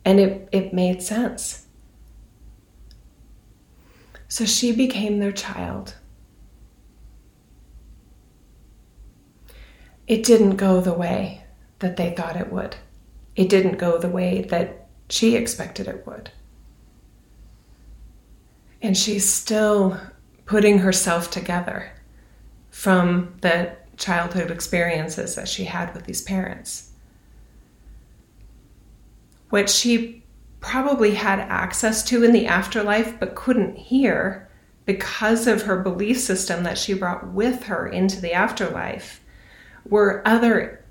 and 0.04 0.18
it, 0.18 0.48
it 0.50 0.74
made 0.74 1.00
sense. 1.00 1.63
So 4.34 4.44
she 4.44 4.72
became 4.72 5.20
their 5.20 5.30
child. 5.30 5.94
It 10.08 10.24
didn't 10.24 10.56
go 10.56 10.80
the 10.80 10.92
way 10.92 11.44
that 11.78 11.96
they 11.96 12.10
thought 12.10 12.34
it 12.34 12.50
would. 12.50 12.74
It 13.36 13.48
didn't 13.48 13.78
go 13.78 13.96
the 13.96 14.08
way 14.08 14.42
that 14.42 14.88
she 15.08 15.36
expected 15.36 15.86
it 15.86 16.04
would. 16.04 16.32
And 18.82 18.96
she's 18.96 19.32
still 19.32 20.00
putting 20.46 20.78
herself 20.78 21.30
together 21.30 21.92
from 22.70 23.36
the 23.40 23.76
childhood 23.98 24.50
experiences 24.50 25.36
that 25.36 25.46
she 25.46 25.62
had 25.62 25.94
with 25.94 26.06
these 26.06 26.22
parents. 26.22 26.90
What 29.50 29.70
she 29.70 30.23
probably 30.64 31.14
had 31.14 31.40
access 31.40 32.02
to 32.04 32.24
in 32.24 32.32
the 32.32 32.46
afterlife 32.46 33.18
but 33.20 33.34
couldn't 33.34 33.76
hear 33.76 34.48
because 34.86 35.46
of 35.46 35.62
her 35.62 35.80
belief 35.80 36.18
system 36.18 36.64
that 36.64 36.78
she 36.78 36.94
brought 36.94 37.32
with 37.32 37.64
her 37.64 37.86
into 37.86 38.20
the 38.20 38.32
afterlife 38.32 39.20
were 39.88 40.22
other 40.26 40.84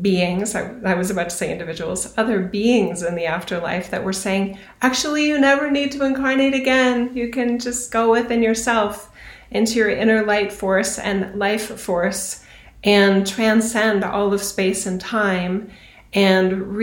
beings, 0.00 0.54
I, 0.54 0.74
I, 0.84 0.94
was 0.94 1.10
about 1.10 1.30
to 1.30 1.36
say 1.36 1.50
individuals, 1.50 2.14
other 2.16 2.40
beings 2.40 3.02
in 3.02 3.14
the 3.14 3.26
afterlife 3.26 3.90
that 3.90 4.04
were 4.04 4.12
saying, 4.12 4.58
actually, 4.82 5.26
you 5.26 5.40
never 5.40 5.70
need 5.70 5.92
to 5.92 6.04
incarnate 6.04 6.54
again. 6.54 7.16
You 7.16 7.30
can 7.30 7.58
just 7.58 7.90
go 7.90 8.12
within 8.12 8.42
yourself 8.42 9.10
into 9.50 9.74
your 9.74 9.90
inner 9.90 10.24
light 10.24 10.52
force 10.52 10.98
and 10.98 11.38
life 11.38 11.80
force 11.80 12.44
and 12.84 13.26
transcend 13.26 14.04
all 14.04 14.32
of 14.32 14.42
space 14.42 14.86
and 14.86 15.00
time 15.00 15.70
and 16.12 16.76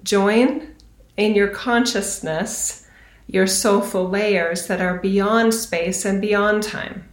rejoin 0.00 0.74
in 1.16 1.34
your 1.34 1.48
consciousness 1.48 2.80
your 3.26 3.46
soulful 3.46 4.08
layers 4.08 4.66
that 4.66 4.80
are 4.80 4.98
beyond 4.98 5.54
space 5.54 6.04
and 6.04 6.20
beyond 6.20 6.64
time. 6.64 7.08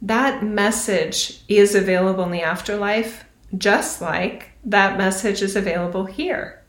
That 0.00 0.44
message 0.44 1.42
is 1.48 1.74
available 1.74 2.22
in 2.22 2.30
the 2.30 2.42
afterlife, 2.42 3.24
just 3.58 4.00
like 4.00 4.50
that 4.64 4.96
message 4.96 5.42
is 5.42 5.56
available 5.56 6.04
here 6.04 6.62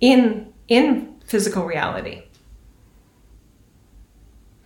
in, 0.00 0.50
in 0.68 1.14
physical 1.26 1.66
reality. 1.66 2.22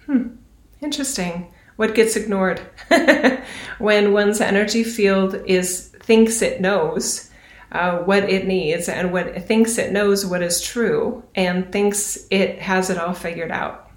Hmm, 0.06 0.37
interesting 0.80 1.52
what 1.75 1.94
gets 1.97 2.14
ignored 2.14 2.61
when 3.78 4.12
one's 4.12 4.40
energy 4.40 4.85
field 4.85 5.35
is 5.47 5.88
thinks 5.88 6.40
it 6.42 6.61
knows 6.61 7.29
uh, 7.73 7.99
what 7.99 8.25
it 8.25 8.47
needs 8.47 8.89
and 8.89 9.12
what 9.12 9.27
it 9.29 9.41
thinks 9.47 9.79
it 9.79 9.93
knows 9.93 10.27
what 10.27 10.43
is 10.43 10.61
true 10.61 11.23
and 11.35 11.71
thinks 11.71 12.27
it 12.31 12.59
has 12.59 12.91
it 12.91 12.99
all 12.99 13.15
figured 13.15 13.50
out. 13.50 13.91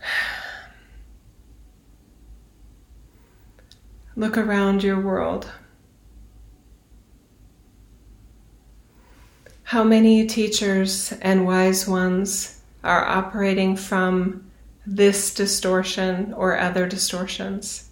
Look 4.16 4.38
around 4.38 4.84
your 4.84 5.00
world. 5.00 5.50
How 9.64 9.82
many 9.82 10.26
teachers 10.26 11.12
and 11.20 11.46
wise 11.46 11.88
ones 11.88 12.60
are 12.84 13.04
operating 13.04 13.76
from 13.76 14.44
this 14.86 15.32
distortion 15.32 16.32
or 16.34 16.58
other 16.58 16.86
distortions. 16.86 17.88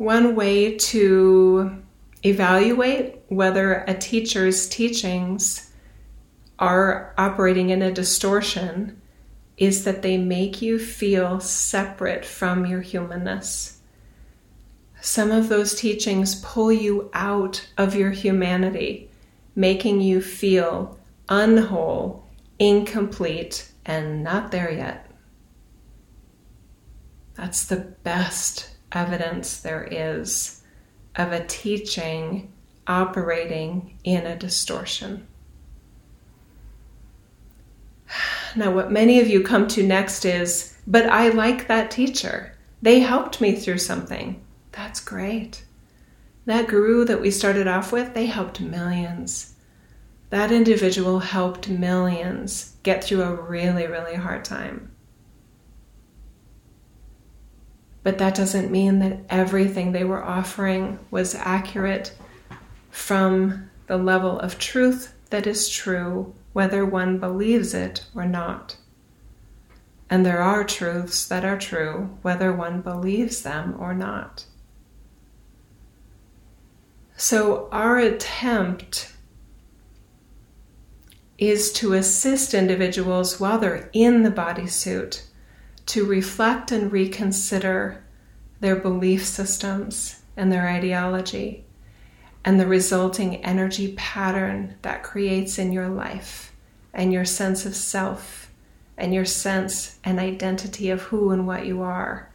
One 0.00 0.34
way 0.34 0.76
to 0.76 1.82
evaluate 2.24 3.18
whether 3.28 3.84
a 3.86 3.92
teacher's 3.92 4.66
teachings 4.66 5.70
are 6.58 7.12
operating 7.18 7.68
in 7.68 7.82
a 7.82 7.92
distortion 7.92 8.98
is 9.58 9.84
that 9.84 10.00
they 10.00 10.16
make 10.16 10.62
you 10.62 10.78
feel 10.78 11.38
separate 11.38 12.24
from 12.24 12.64
your 12.64 12.80
humanness. 12.80 13.82
Some 15.02 15.30
of 15.30 15.50
those 15.50 15.74
teachings 15.74 16.34
pull 16.36 16.72
you 16.72 17.10
out 17.12 17.68
of 17.76 17.94
your 17.94 18.12
humanity, 18.12 19.10
making 19.54 20.00
you 20.00 20.22
feel 20.22 20.98
unwhole, 21.28 22.22
incomplete, 22.58 23.70
and 23.84 24.24
not 24.24 24.50
there 24.50 24.72
yet. 24.72 25.10
That's 27.34 27.66
the 27.66 27.76
best 28.02 28.70
evidence 28.92 29.60
there 29.60 29.86
is 29.90 30.62
of 31.16 31.32
a 31.32 31.44
teaching 31.46 32.52
operating 32.86 33.96
in 34.04 34.26
a 34.26 34.36
distortion. 34.36 35.26
Now, 38.56 38.72
what 38.72 38.90
many 38.90 39.20
of 39.20 39.28
you 39.28 39.42
come 39.42 39.68
to 39.68 39.86
next 39.86 40.24
is, 40.24 40.76
but 40.86 41.06
I 41.06 41.28
like 41.28 41.68
that 41.68 41.90
teacher. 41.90 42.56
They 42.82 43.00
helped 43.00 43.40
me 43.40 43.54
through 43.54 43.78
something. 43.78 44.42
That's 44.72 45.00
great. 45.00 45.64
That 46.46 46.66
guru 46.66 47.04
that 47.04 47.20
we 47.20 47.30
started 47.30 47.68
off 47.68 47.92
with, 47.92 48.14
they 48.14 48.26
helped 48.26 48.60
millions. 48.60 49.54
That 50.30 50.50
individual 50.50 51.20
helped 51.20 51.68
millions 51.68 52.76
get 52.82 53.04
through 53.04 53.22
a 53.22 53.34
really, 53.34 53.86
really 53.86 54.14
hard 54.14 54.44
time. 54.44 54.89
But 58.02 58.18
that 58.18 58.34
doesn't 58.34 58.70
mean 58.70 58.98
that 59.00 59.20
everything 59.28 59.92
they 59.92 60.04
were 60.04 60.24
offering 60.24 60.98
was 61.10 61.34
accurate 61.34 62.14
from 62.90 63.70
the 63.86 63.98
level 63.98 64.38
of 64.38 64.58
truth 64.58 65.12
that 65.30 65.46
is 65.46 65.68
true, 65.68 66.34
whether 66.52 66.84
one 66.84 67.18
believes 67.18 67.74
it 67.74 68.06
or 68.14 68.24
not. 68.24 68.76
And 70.08 70.26
there 70.26 70.42
are 70.42 70.64
truths 70.64 71.26
that 71.26 71.44
are 71.44 71.58
true, 71.58 72.16
whether 72.22 72.52
one 72.52 72.80
believes 72.80 73.42
them 73.42 73.76
or 73.78 73.94
not. 73.94 74.44
So, 77.16 77.68
our 77.70 77.98
attempt 77.98 79.12
is 81.38 81.72
to 81.72 81.92
assist 81.92 82.54
individuals 82.54 83.38
while 83.38 83.58
they're 83.58 83.90
in 83.92 84.22
the 84.22 84.30
bodysuit 84.30 85.22
to 85.90 86.04
reflect 86.04 86.72
and 86.72 86.92
reconsider 86.92 88.02
their 88.60 88.76
belief 88.76 89.24
systems 89.24 90.22
and 90.36 90.50
their 90.50 90.68
ideology 90.68 91.64
and 92.44 92.58
the 92.58 92.66
resulting 92.66 93.36
energy 93.44 93.92
pattern 93.96 94.74
that 94.82 95.02
creates 95.02 95.58
in 95.58 95.72
your 95.72 95.88
life 95.88 96.52
and 96.92 97.12
your 97.12 97.24
sense 97.24 97.66
of 97.66 97.74
self 97.74 98.50
and 98.96 99.14
your 99.14 99.24
sense 99.24 99.98
and 100.04 100.18
identity 100.18 100.90
of 100.90 101.02
who 101.02 101.30
and 101.30 101.46
what 101.46 101.66
you 101.66 101.82
are 101.82 102.30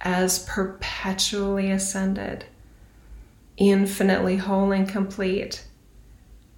as 0.00 0.40
perpetually 0.40 1.70
ascended 1.70 2.44
infinitely 3.56 4.36
whole 4.36 4.72
and 4.72 4.88
complete, 4.88 5.64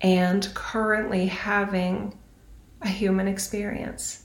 and 0.00 0.48
currently 0.54 1.26
having 1.26 2.16
a 2.82 2.88
human 2.88 3.28
experience 3.28 4.24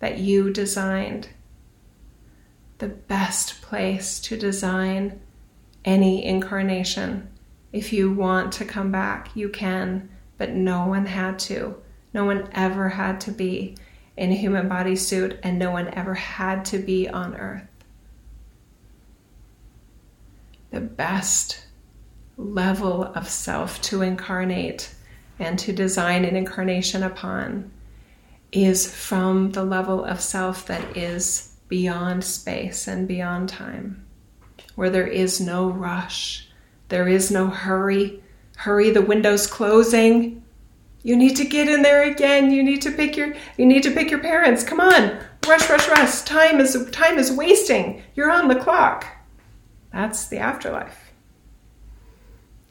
that 0.00 0.18
you 0.18 0.52
designed. 0.52 1.28
The 2.80 2.88
best 2.88 3.60
place 3.60 4.18
to 4.20 4.38
design 4.38 5.20
any 5.84 6.24
incarnation. 6.24 7.28
If 7.74 7.92
you 7.92 8.10
want 8.10 8.54
to 8.54 8.64
come 8.64 8.90
back, 8.90 9.36
you 9.36 9.50
can, 9.50 10.08
but 10.38 10.52
no 10.52 10.86
one 10.86 11.04
had 11.04 11.38
to. 11.40 11.76
No 12.14 12.24
one 12.24 12.48
ever 12.52 12.88
had 12.88 13.20
to 13.20 13.32
be 13.32 13.76
in 14.16 14.32
a 14.32 14.34
human 14.34 14.66
bodysuit, 14.66 15.38
and 15.42 15.58
no 15.58 15.70
one 15.70 15.88
ever 15.88 16.14
had 16.14 16.64
to 16.66 16.78
be 16.78 17.06
on 17.06 17.36
Earth. 17.36 17.68
The 20.70 20.80
best 20.80 21.66
level 22.38 23.04
of 23.04 23.28
self 23.28 23.82
to 23.82 24.00
incarnate 24.00 24.94
and 25.38 25.58
to 25.58 25.74
design 25.74 26.24
an 26.24 26.34
incarnation 26.34 27.02
upon 27.02 27.72
is 28.52 28.90
from 28.90 29.52
the 29.52 29.64
level 29.64 30.02
of 30.02 30.22
self 30.22 30.66
that 30.66 30.96
is 30.96 31.49
beyond 31.70 32.22
space 32.22 32.86
and 32.86 33.08
beyond 33.08 33.48
time, 33.48 34.04
where 34.74 34.90
there 34.90 35.06
is 35.06 35.40
no 35.40 35.70
rush, 35.70 36.50
there 36.88 37.08
is 37.08 37.30
no 37.30 37.46
hurry. 37.46 38.22
Hurry, 38.56 38.90
the 38.90 39.00
window's 39.00 39.46
closing. 39.46 40.42
You 41.02 41.16
need 41.16 41.36
to 41.36 41.46
get 41.46 41.66
in 41.66 41.80
there 41.80 42.02
again. 42.02 42.50
You 42.50 42.62
need 42.62 42.82
to 42.82 42.90
pick 42.90 43.16
your 43.16 43.34
you 43.56 43.64
need 43.64 43.82
to 43.84 43.90
pick 43.90 44.10
your 44.10 44.20
parents. 44.20 44.62
Come 44.62 44.80
on. 44.80 45.18
Rush, 45.48 45.70
rush, 45.70 45.88
rush. 45.88 46.20
Time 46.22 46.60
is 46.60 46.90
time 46.90 47.18
is 47.18 47.32
wasting. 47.32 48.02
You're 48.14 48.30
on 48.30 48.48
the 48.48 48.60
clock. 48.60 49.06
That's 49.90 50.26
the 50.26 50.36
afterlife 50.36 51.10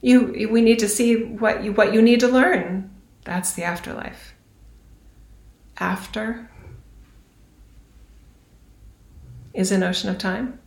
you 0.02 0.50
we 0.52 0.62
need 0.62 0.80
to 0.80 0.88
see 0.88 1.24
what 1.24 1.64
you 1.64 1.74
what 1.74 1.94
you 1.94 2.02
need 2.02 2.20
to 2.20 2.28
learn 2.28 2.90
that's 3.24 3.54
the 3.54 3.64
afterlife 3.64 4.34
after 5.78 6.50
is 9.54 9.72
a 9.72 9.78
notion 9.78 10.10
of 10.10 10.18
time 10.18 10.60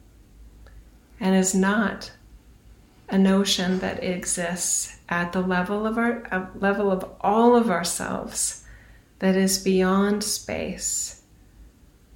and 1.20 1.34
is 1.34 1.54
not 1.54 2.12
a 3.08 3.18
notion 3.18 3.78
that 3.80 4.02
exists 4.02 4.98
at 5.08 5.32
the 5.32 5.40
level 5.40 5.86
of 5.86 5.98
our 5.98 6.26
uh, 6.30 6.46
level 6.54 6.90
of 6.90 7.04
all 7.20 7.54
of 7.54 7.70
ourselves 7.70 8.64
that 9.18 9.36
is 9.36 9.62
beyond 9.62 10.24
space 10.24 11.22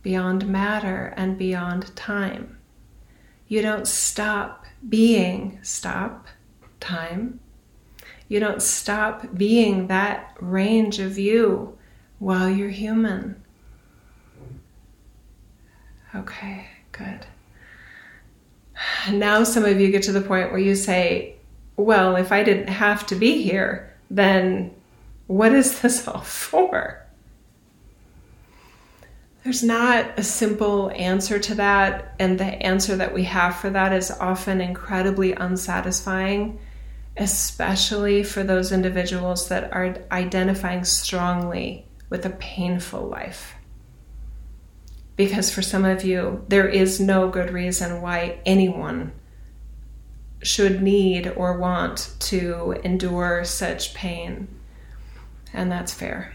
beyond 0.03 0.47
matter 0.47 1.13
and 1.17 1.37
beyond 1.37 1.95
time 1.95 2.57
you 3.49 3.63
don't 3.63 3.87
stop 3.87 4.65
being 4.89 5.59
stop 5.63 6.27
time. 6.81 7.41
You 8.29 8.41
don't 8.41 8.63
stop 8.63 9.35
being 9.35 9.87
that 9.87 10.37
range 10.41 10.99
of 10.99 11.19
you 11.19 11.79
while 12.19 12.49
you're 12.49 12.71
human. 12.71 13.43
Okay, 16.17 16.67
good. 16.93 17.27
Now, 19.11 19.45
some 19.45 19.65
of 19.65 19.81
you 19.81 19.91
get 19.91 20.03
to 20.05 20.13
the 20.13 20.21
point 20.21 20.51
where 20.51 20.61
you 20.61 20.75
say, 20.75 21.37
Well, 21.77 22.17
if 22.17 22.33
I 22.33 22.43
didn't 22.43 22.69
have 22.69 23.07
to 23.07 23.15
be 23.15 23.43
here, 23.43 23.95
then 24.11 24.75
what 25.27 25.53
is 25.53 25.81
this 25.81 26.07
all 26.09 26.21
for? 26.21 27.03
There's 29.45 29.63
not 29.63 30.19
a 30.19 30.25
simple 30.25 30.91
answer 30.91 31.39
to 31.39 31.55
that, 31.55 32.17
and 32.19 32.39
the 32.39 32.45
answer 32.45 32.97
that 32.97 33.15
we 33.15 33.23
have 33.25 33.57
for 33.57 33.71
that 33.71 33.93
is 33.93 34.11
often 34.11 34.61
incredibly 34.61 35.33
unsatisfying 35.35 36.59
especially 37.17 38.23
for 38.23 38.45
those 38.45 38.73
individuals 38.73 39.49
that 39.49 39.73
are 39.73 39.97
identifying 40.13 40.85
strongly 40.85 41.87
with 42.11 42.27
a 42.27 42.31
painful 42.31 43.07
life. 43.07 43.55
Because 45.17 45.51
for 45.51 45.63
some 45.63 45.85
of 45.85 46.05
you, 46.05 46.45
there 46.49 46.69
is 46.69 47.01
no 47.01 47.29
good 47.29 47.51
reason 47.51 48.03
why 48.03 48.39
anyone 48.45 49.13
should 50.43 50.83
need 50.83 51.27
or 51.37 51.59
want 51.59 52.15
to 52.21 52.73
endure 52.85 53.45
such 53.45 53.95
pain. 53.95 54.47
And 55.53 55.73
that's 55.73 55.95
fair. 55.95 56.33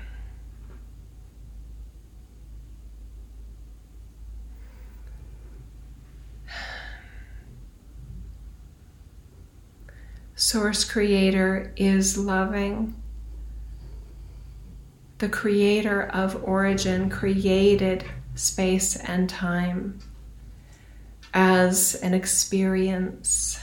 Source 10.36 10.84
Creator 10.84 11.72
is 11.78 12.18
loving. 12.18 12.96
The 15.20 15.30
Creator 15.30 16.08
of 16.08 16.44
origin 16.44 17.12
created 17.12 18.04
space 18.36 18.96
and 18.96 19.30
time 19.30 20.00
as 21.34 21.96
an 21.96 22.14
experience 22.14 23.60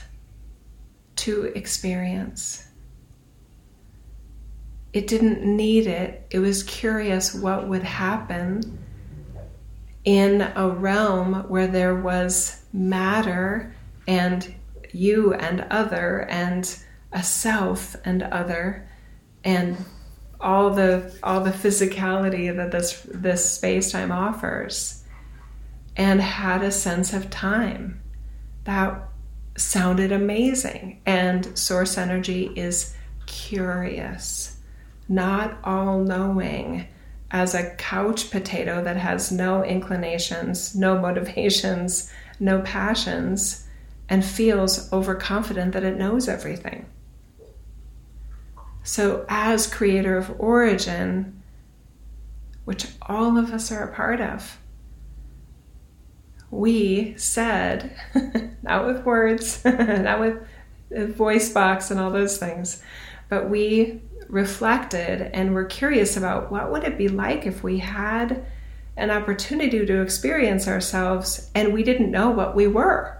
to 1.16 1.44
experience. 1.54 2.66
It 4.92 5.06
didn't 5.06 5.44
need 5.44 5.86
it, 5.86 6.26
it 6.30 6.38
was 6.38 6.62
curious 6.62 7.34
what 7.34 7.68
would 7.68 7.82
happen 7.82 8.78
in 10.04 10.40
a 10.40 10.68
realm 10.68 11.44
where 11.48 11.66
there 11.66 11.94
was 11.94 12.62
matter 12.72 13.74
and 14.06 14.54
you 14.92 15.34
and 15.34 15.66
other 15.70 16.26
and 16.30 16.78
a 17.12 17.22
self 17.22 17.94
and 18.04 18.22
other 18.22 18.88
and 19.44 19.76
all 20.40 20.70
the 20.70 21.12
all 21.22 21.40
the 21.40 21.50
physicality 21.50 22.54
that 22.54 22.70
this 22.70 23.02
this 23.12 23.54
space 23.54 23.90
time 23.92 24.12
offers 24.12 25.02
and 25.96 26.20
had 26.20 26.62
a 26.62 26.70
sense 26.70 27.12
of 27.12 27.28
time 27.30 28.00
that 28.64 29.02
sounded 29.56 30.12
amazing 30.12 31.00
and 31.04 31.58
source 31.58 31.98
energy 31.98 32.52
is 32.54 32.94
curious 33.26 34.56
not 35.08 35.58
all 35.64 35.98
knowing 35.98 36.86
as 37.30 37.54
a 37.54 37.74
couch 37.74 38.30
potato 38.30 38.82
that 38.82 38.96
has 38.96 39.32
no 39.32 39.64
inclinations 39.64 40.76
no 40.76 41.00
motivations 41.00 42.12
no 42.40 42.60
passions 42.62 43.66
and 44.08 44.24
feels 44.24 44.92
overconfident 44.92 45.72
that 45.72 45.84
it 45.84 45.96
knows 45.96 46.28
everything. 46.28 46.86
So, 48.88 49.26
as 49.28 49.66
creator 49.66 50.16
of 50.16 50.40
origin, 50.40 51.42
which 52.64 52.86
all 53.02 53.36
of 53.36 53.52
us 53.52 53.70
are 53.70 53.82
a 53.82 53.94
part 53.94 54.18
of, 54.18 54.56
we 56.50 57.14
said, 57.18 57.94
not 58.62 58.86
with 58.86 59.04
words, 59.04 59.62
not 59.66 60.20
with 60.20 60.42
a 60.90 61.04
voice 61.04 61.52
box 61.52 61.90
and 61.90 62.00
all 62.00 62.10
those 62.10 62.38
things, 62.38 62.82
but 63.28 63.50
we 63.50 64.00
reflected 64.26 65.20
and 65.34 65.52
were 65.52 65.66
curious 65.66 66.16
about 66.16 66.50
what 66.50 66.72
would 66.72 66.84
it 66.84 66.96
be 66.96 67.08
like 67.08 67.44
if 67.44 67.62
we 67.62 67.80
had 67.80 68.46
an 68.96 69.10
opportunity 69.10 69.84
to 69.84 70.00
experience 70.00 70.66
ourselves 70.66 71.50
and 71.54 71.74
we 71.74 71.82
didn't 71.82 72.10
know 72.10 72.30
what 72.30 72.56
we 72.56 72.66
were 72.66 73.18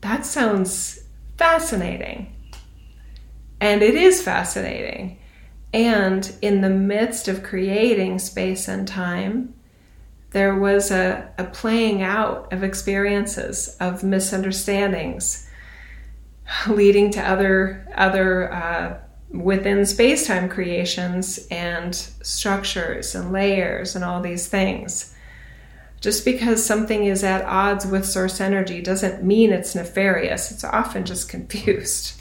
that 0.00 0.24
sounds 0.24 1.00
fascinating. 1.36 2.34
And 3.60 3.82
it 3.82 3.94
is 3.94 4.22
fascinating. 4.22 5.18
And 5.72 6.34
in 6.40 6.60
the 6.60 6.70
midst 6.70 7.28
of 7.28 7.42
creating 7.42 8.18
space 8.20 8.68
and 8.68 8.86
time, 8.88 9.54
there 10.30 10.54
was 10.54 10.90
a, 10.90 11.30
a 11.38 11.44
playing 11.44 12.02
out 12.02 12.52
of 12.52 12.62
experiences, 12.62 13.76
of 13.80 14.02
misunderstandings, 14.04 15.48
leading 16.68 17.10
to 17.12 17.20
other 17.20 17.86
other 17.94 18.52
uh, 18.52 18.98
within 19.30 19.84
space-time 19.84 20.48
creations 20.48 21.46
and 21.50 21.94
structures 21.94 23.14
and 23.14 23.32
layers 23.32 23.94
and 23.94 24.04
all 24.04 24.22
these 24.22 24.46
things. 24.46 25.14
Just 26.00 26.24
because 26.24 26.64
something 26.64 27.04
is 27.04 27.24
at 27.24 27.44
odds 27.44 27.86
with 27.86 28.06
source 28.06 28.40
energy 28.40 28.80
doesn't 28.80 29.24
mean 29.24 29.52
it's 29.52 29.74
nefarious. 29.74 30.50
It's 30.50 30.64
often 30.64 31.04
just 31.04 31.28
confused. 31.28 32.17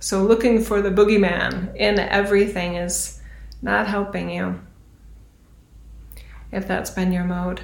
So 0.00 0.22
looking 0.22 0.62
for 0.62 0.80
the 0.80 0.90
boogeyman 0.90 1.74
in 1.76 1.98
everything 1.98 2.76
is 2.76 3.20
not 3.62 3.86
helping 3.86 4.30
you 4.30 4.60
if 6.52 6.66
that's 6.66 6.90
been 6.90 7.12
your 7.12 7.24
mode. 7.24 7.60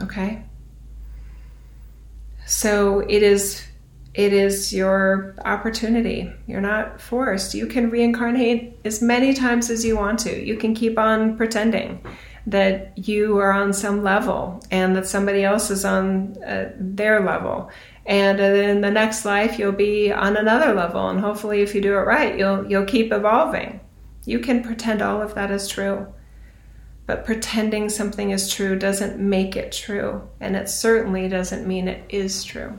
Okay? 0.00 0.44
So 2.46 3.00
it 3.00 3.22
is 3.22 3.62
it 4.14 4.32
is 4.32 4.72
your 4.72 5.36
opportunity. 5.44 6.32
You're 6.46 6.60
not 6.60 7.00
forced. 7.00 7.54
You 7.54 7.66
can 7.66 7.88
reincarnate 7.88 8.76
as 8.84 9.00
many 9.00 9.32
times 9.32 9.70
as 9.70 9.84
you 9.84 9.96
want 9.96 10.18
to. 10.20 10.44
You 10.44 10.56
can 10.56 10.74
keep 10.74 10.98
on 10.98 11.36
pretending 11.36 12.04
that 12.46 12.96
you 12.96 13.38
are 13.38 13.52
on 13.52 13.72
some 13.72 14.02
level 14.02 14.60
and 14.70 14.96
that 14.96 15.06
somebody 15.06 15.44
else 15.44 15.70
is 15.70 15.84
on 15.84 16.36
uh, 16.42 16.72
their 16.78 17.24
level. 17.24 17.70
And 18.08 18.40
in 18.40 18.80
the 18.80 18.90
next 18.90 19.26
life, 19.26 19.58
you'll 19.58 19.72
be 19.72 20.10
on 20.10 20.38
another 20.38 20.72
level. 20.72 21.10
And 21.10 21.20
hopefully, 21.20 21.60
if 21.60 21.74
you 21.74 21.82
do 21.82 21.92
it 21.92 22.06
right, 22.06 22.38
you'll, 22.38 22.66
you'll 22.66 22.86
keep 22.86 23.12
evolving. 23.12 23.80
You 24.24 24.38
can 24.38 24.64
pretend 24.64 25.02
all 25.02 25.20
of 25.20 25.34
that 25.34 25.50
is 25.50 25.68
true. 25.68 26.06
But 27.04 27.26
pretending 27.26 27.90
something 27.90 28.30
is 28.30 28.50
true 28.50 28.78
doesn't 28.78 29.18
make 29.18 29.56
it 29.56 29.72
true, 29.72 30.28
and 30.40 30.56
it 30.56 30.68
certainly 30.68 31.28
doesn't 31.28 31.66
mean 31.66 31.88
it 31.88 32.04
is 32.08 32.44
true. 32.44 32.78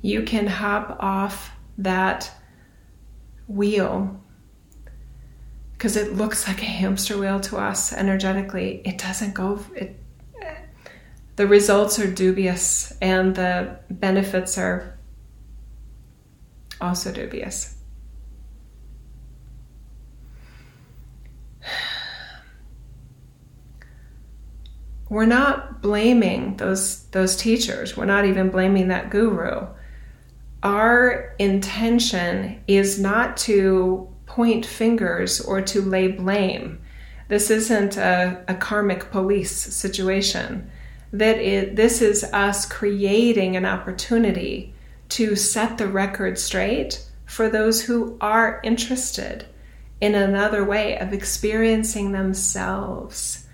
You 0.00 0.22
can 0.22 0.48
hop 0.48 0.96
off 0.98 1.52
that 1.78 2.30
wheel 3.46 4.20
because 5.72 5.96
it 5.96 6.14
looks 6.14 6.48
like 6.48 6.62
a 6.62 6.66
hamster 6.66 7.16
wheel 7.16 7.38
to 7.40 7.58
us 7.58 7.92
energetically. 7.92 8.82
It 8.84 8.98
doesn't 8.98 9.34
go, 9.34 9.64
it, 9.76 10.01
the 11.36 11.46
results 11.46 11.98
are 11.98 12.10
dubious 12.10 12.92
and 13.00 13.34
the 13.34 13.78
benefits 13.90 14.58
are 14.58 14.98
also 16.80 17.10
dubious. 17.12 17.76
we're 25.08 25.24
not 25.26 25.80
blaming 25.80 26.56
those 26.56 27.04
those 27.10 27.36
teachers. 27.36 27.96
We're 27.96 28.04
not 28.04 28.24
even 28.24 28.50
blaming 28.50 28.88
that 28.88 29.10
guru. 29.10 29.68
Our 30.62 31.34
intention 31.38 32.62
is 32.68 33.00
not 33.00 33.36
to 33.38 34.08
point 34.26 34.64
fingers 34.64 35.40
or 35.40 35.60
to 35.60 35.82
lay 35.82 36.08
blame. 36.08 36.80
This 37.28 37.50
isn't 37.50 37.96
a, 37.96 38.44
a 38.48 38.54
karmic 38.54 39.10
police 39.10 39.50
situation. 39.50 40.70
That 41.12 41.38
it, 41.38 41.76
this 41.76 42.00
is 42.00 42.24
us 42.24 42.64
creating 42.64 43.56
an 43.56 43.66
opportunity 43.66 44.74
to 45.10 45.36
set 45.36 45.76
the 45.76 45.88
record 45.88 46.38
straight 46.38 47.06
for 47.26 47.48
those 47.48 47.82
who 47.82 48.16
are 48.20 48.60
interested 48.64 49.46
in 50.00 50.14
another 50.14 50.64
way 50.64 50.98
of 50.98 51.12
experiencing 51.12 52.12
themselves 52.12 53.46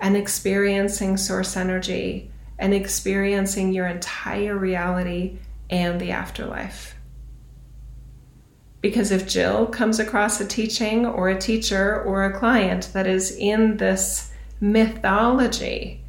and 0.00 0.16
experiencing 0.16 1.16
source 1.16 1.56
energy 1.56 2.30
and 2.58 2.74
experiencing 2.74 3.72
your 3.72 3.86
entire 3.86 4.56
reality 4.56 5.38
and 5.70 6.00
the 6.00 6.10
afterlife. 6.10 6.94
Because 8.80 9.10
if 9.10 9.26
Jill 9.26 9.66
comes 9.66 9.98
across 9.98 10.40
a 10.40 10.46
teaching 10.46 11.04
or 11.04 11.28
a 11.28 11.40
teacher 11.40 12.00
or 12.02 12.24
a 12.24 12.38
client 12.38 12.90
that 12.92 13.06
is 13.06 13.36
in 13.36 13.76
this 13.76 14.30
mythology 14.60 16.00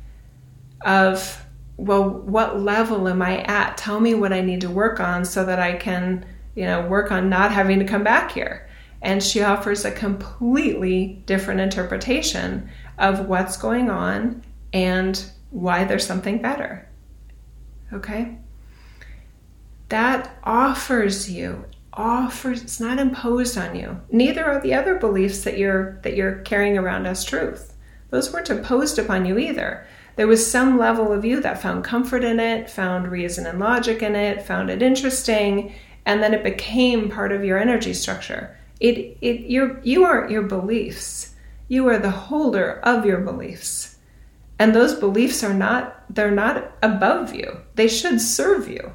of, 0.81 1.45
well, 1.77 2.09
what 2.09 2.59
level 2.59 3.07
am 3.07 3.21
I 3.21 3.43
at? 3.43 3.77
Tell 3.77 3.99
me 3.99 4.13
what 4.13 4.33
I 4.33 4.41
need 4.41 4.61
to 4.61 4.69
work 4.69 4.99
on 4.99 5.25
so 5.25 5.45
that 5.45 5.59
I 5.59 5.73
can, 5.73 6.25
you 6.55 6.65
know, 6.65 6.87
work 6.87 7.11
on 7.11 7.29
not 7.29 7.51
having 7.51 7.79
to 7.79 7.85
come 7.85 8.03
back 8.03 8.31
here. 8.31 8.69
And 9.01 9.23
she 9.23 9.41
offers 9.41 9.85
a 9.85 9.91
completely 9.91 11.21
different 11.25 11.61
interpretation 11.61 12.69
of 12.97 13.27
what's 13.27 13.55
going 13.55 13.89
on 13.89 14.43
and 14.73 15.23
why 15.51 15.85
there's 15.85 16.05
something 16.05 16.41
better. 16.41 16.87
Okay? 17.93 18.37
That 19.87 20.37
offers 20.43 21.31
you 21.31 21.65
offers 21.99 22.61
it's 22.61 22.79
not 22.79 22.97
imposed 22.97 23.57
on 23.57 23.75
you. 23.75 23.99
Neither 24.11 24.43
are 24.45 24.61
the 24.61 24.73
other 24.73 24.95
beliefs 24.95 25.43
that 25.43 25.57
you're 25.57 25.99
that 26.03 26.15
you're 26.15 26.39
carrying 26.39 26.77
around 26.77 27.05
as 27.05 27.25
truth. 27.25 27.73
Those 28.09 28.31
weren't 28.31 28.49
imposed 28.49 28.97
upon 28.97 29.25
you 29.25 29.37
either. 29.37 29.85
There 30.19 30.27
was 30.27 30.51
some 30.51 30.77
level 30.77 31.13
of 31.13 31.23
you 31.23 31.39
that 31.39 31.61
found 31.61 31.85
comfort 31.85 32.25
in 32.25 32.41
it, 32.41 32.69
found 32.69 33.07
reason 33.09 33.47
and 33.47 33.57
logic 33.57 34.03
in 34.03 34.17
it, 34.17 34.45
found 34.45 34.69
it 34.69 34.81
interesting, 34.81 35.73
and 36.05 36.21
then 36.21 36.33
it 36.33 36.43
became 36.43 37.09
part 37.09 37.31
of 37.31 37.45
your 37.45 37.57
energy 37.57 37.93
structure. 37.93 38.57
It 38.81 39.17
it 39.21 39.45
you 39.49 39.79
you 39.81 40.03
aren't 40.03 40.29
your 40.29 40.41
beliefs. 40.41 41.35
You 41.69 41.87
are 41.87 41.97
the 41.97 42.11
holder 42.11 42.81
of 42.83 43.05
your 43.05 43.19
beliefs. 43.19 43.95
And 44.59 44.75
those 44.75 44.93
beliefs 44.93 45.41
are 45.41 45.53
not 45.53 46.03
they're 46.13 46.31
not 46.31 46.73
above 46.83 47.33
you. 47.33 47.61
They 47.75 47.87
should 47.87 48.19
serve 48.19 48.67
you. 48.67 48.93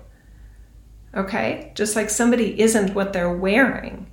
Okay? 1.15 1.73
Just 1.75 1.97
like 1.97 2.11
somebody 2.11 2.61
isn't 2.61 2.95
what 2.95 3.15
they're 3.15 3.33
wearing. 3.33 4.09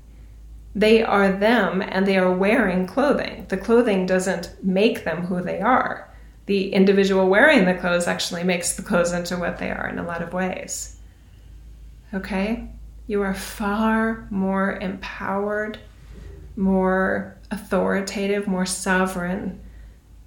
They 0.74 1.04
are 1.04 1.30
them 1.30 1.82
and 1.82 2.08
they 2.08 2.16
are 2.18 2.32
wearing 2.32 2.88
clothing. 2.88 3.48
The 3.50 3.58
clothing 3.58 4.06
doesn't 4.06 4.56
make 4.64 5.04
them 5.04 5.26
who 5.26 5.42
they 5.42 5.60
are. 5.60 6.08
The 6.52 6.74
individual 6.74 7.30
wearing 7.30 7.64
the 7.64 7.76
clothes 7.76 8.08
actually 8.08 8.44
makes 8.44 8.74
the 8.74 8.82
clothes 8.82 9.14
into 9.14 9.38
what 9.38 9.58
they 9.58 9.72
are 9.72 9.88
in 9.88 9.98
a 9.98 10.04
lot 10.04 10.22
of 10.22 10.34
ways. 10.34 11.00
Okay? 12.14 12.68
You 13.08 13.22
are 13.22 13.34
far 13.34 14.28
more 14.30 14.74
empowered, 14.74 15.80
more 16.58 17.38
authoritative, 17.52 18.48
more 18.48 18.66
sovereign 18.66 19.62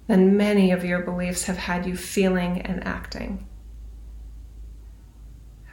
than 0.07 0.35
many 0.35 0.71
of 0.71 0.83
your 0.83 1.01
beliefs 1.03 1.43
have 1.43 1.57
had 1.57 1.85
you 1.85 1.95
feeling 1.95 2.59
and 2.61 2.83
acting. 2.87 3.47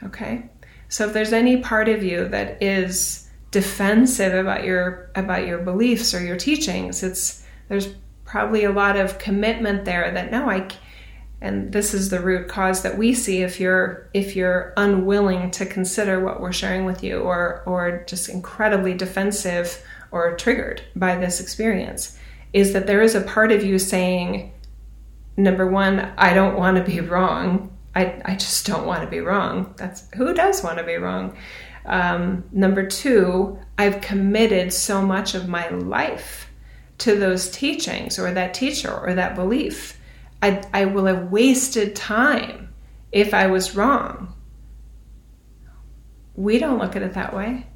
Okay? 0.03 0.51
So 0.87 1.07
if 1.07 1.13
there's 1.13 1.33
any 1.33 1.57
part 1.57 1.89
of 1.89 2.03
you 2.03 2.27
that 2.27 2.61
is 2.61 3.27
defensive 3.49 4.35
about 4.35 4.65
your 4.65 5.09
about 5.15 5.47
your 5.47 5.57
beliefs 5.57 6.13
or 6.13 6.23
your 6.23 6.37
teachings, 6.37 7.01
it's 7.01 7.43
there's 7.69 7.95
probably 8.33 8.63
a 8.63 8.71
lot 8.71 8.95
of 8.95 9.19
commitment 9.19 9.85
there 9.85 10.09
that 10.09 10.31
no, 10.31 10.49
I 10.49 10.67
and 11.39 11.71
this 11.71 11.93
is 11.93 12.09
the 12.09 12.19
root 12.19 12.47
cause 12.47 12.81
that 12.81 12.97
we 12.97 13.13
see 13.13 13.43
if 13.43 13.59
you're 13.59 14.09
if 14.11 14.35
you're 14.35 14.73
unwilling 14.75 15.51
to 15.51 15.67
consider 15.67 16.19
what 16.19 16.41
we're 16.41 16.51
sharing 16.51 16.83
with 16.83 17.03
you 17.03 17.19
or 17.19 17.61
or 17.67 18.03
just 18.07 18.29
incredibly 18.29 18.95
defensive 18.95 19.85
or 20.09 20.35
triggered 20.35 20.81
by 20.95 21.15
this 21.15 21.39
experience 21.39 22.17
is 22.53 22.73
that 22.73 22.87
there 22.87 23.03
is 23.03 23.13
a 23.13 23.21
part 23.21 23.51
of 23.51 23.63
you 23.63 23.77
saying, 23.77 24.51
number 25.37 25.67
one, 25.67 26.11
I 26.17 26.33
don't 26.33 26.57
want 26.57 26.77
to 26.77 26.83
be 26.83 27.01
wrong. 27.01 27.71
I, 27.93 28.19
I 28.25 28.33
just 28.33 28.65
don't 28.65 28.87
want 28.87 29.03
to 29.03 29.07
be 29.07 29.19
wrong. 29.19 29.75
That's 29.77 30.07
who 30.15 30.33
does 30.33 30.63
want 30.63 30.79
to 30.79 30.83
be 30.83 30.95
wrong. 30.95 31.37
Um, 31.85 32.45
number 32.51 32.87
two, 32.87 33.59
I've 33.77 34.01
committed 34.01 34.73
so 34.73 35.03
much 35.03 35.35
of 35.35 35.47
my 35.47 35.69
life 35.69 36.49
to 36.99 37.15
those 37.15 37.49
teachings 37.49 38.19
or 38.19 38.31
that 38.31 38.53
teacher 38.53 38.93
or 38.93 39.13
that 39.13 39.35
belief. 39.35 39.99
I, 40.41 40.63
I 40.73 40.85
will 40.85 41.05
have 41.05 41.31
wasted 41.31 41.95
time 41.95 42.73
if 43.11 43.33
I 43.33 43.47
was 43.47 43.75
wrong. 43.75 44.33
We 46.35 46.59
don't 46.59 46.79
look 46.79 46.95
at 46.95 47.01
it 47.01 47.13
that 47.13 47.35
way 47.35 47.67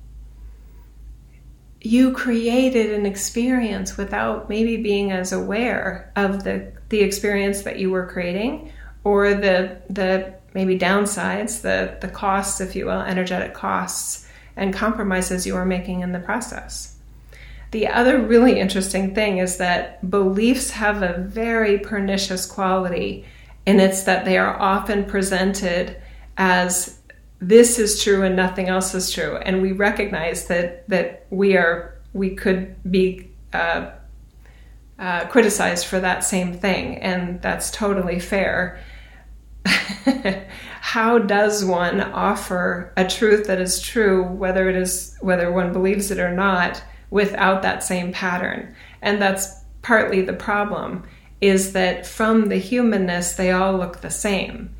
you 1.82 2.12
created 2.12 2.91
an 2.91 3.06
experience 3.06 3.97
without 3.97 4.49
maybe 4.49 4.77
being 4.77 5.12
as 5.12 5.32
aware 5.32 6.12
of 6.15 6.43
the 6.43 6.71
the 6.89 7.01
experience 7.01 7.63
that 7.63 7.80
you 7.80 7.91
were 7.91 8.08
creating 8.08 8.71
or 9.03 9.34
the 9.34 9.77
the 9.89 10.34
maybe 10.53 10.77
downsides 10.77 11.62
the 11.62 11.97
the 12.01 12.08
costs 12.08 12.60
if 12.60 12.75
you 12.75 12.86
will 12.86 13.01
energetic 13.01 13.53
costs 13.53 14.27
and 14.56 14.73
compromises 14.73 15.45
you 15.45 15.56
are 15.56 15.65
making 15.65 16.01
in 16.01 16.12
the 16.12 16.19
process 16.19 16.96
the 17.71 17.88
other 17.88 18.19
really 18.19 18.60
interesting 18.60 19.13
thing 19.13 19.39
is 19.39 19.58
that 19.58 20.10
beliefs 20.10 20.71
have 20.71 21.01
a 21.01 21.17
very 21.19 21.77
pernicious 21.80 22.45
quality 22.45 23.25
and 23.65 23.82
it's 23.82 24.03
that 24.03 24.25
they 24.25 24.38
are 24.38 24.60
often 24.60 25.03
presented 25.03 26.01
as 26.38 26.99
this 27.39 27.77
is 27.77 28.01
true 28.01 28.23
and 28.23 28.36
nothing 28.36 28.67
else 28.69 28.95
is 28.95 29.12
true 29.12 29.38
and 29.38 29.62
we 29.62 29.71
recognize 29.71 30.47
that 30.47 30.88
that 30.88 31.25
we 31.30 31.58
are 31.58 31.97
we 32.13 32.36
could 32.36 32.75
be 32.89 33.30
uh, 33.53 33.91
uh, 34.99 35.25
criticized 35.27 35.86
for 35.86 35.99
that 35.99 36.23
same 36.23 36.53
thing, 36.53 36.97
and 36.97 37.41
that's 37.41 37.69
totally 37.69 38.19
fair. 38.19 38.80
How 40.82 41.19
does 41.19 41.63
one 41.63 42.01
offer 42.01 42.93
a 42.97 43.08
truth 43.08 43.47
that 43.47 43.62
is 43.62 43.82
true, 43.82 44.23
whether 44.23 44.69
it 44.69 44.75
is 44.75 45.15
whether 45.21 45.51
one 45.51 45.73
believes 45.73 46.10
it 46.10 46.19
or 46.19 46.32
not, 46.32 46.82
without 47.10 47.62
that 47.62 47.84
same 47.84 48.12
pattern? 48.12 48.76
And 49.02 49.22
that's 49.22 49.54
partly 49.82 50.22
the 50.22 50.34
problem 50.34 51.04
is 51.39 51.74
that 51.74 52.06
from 52.06 52.50
the 52.50 52.58
humanness, 52.58 53.34
they 53.34 53.52
all 53.52 53.78
look 53.78 54.02
the 54.02 54.10
same. 54.10 54.76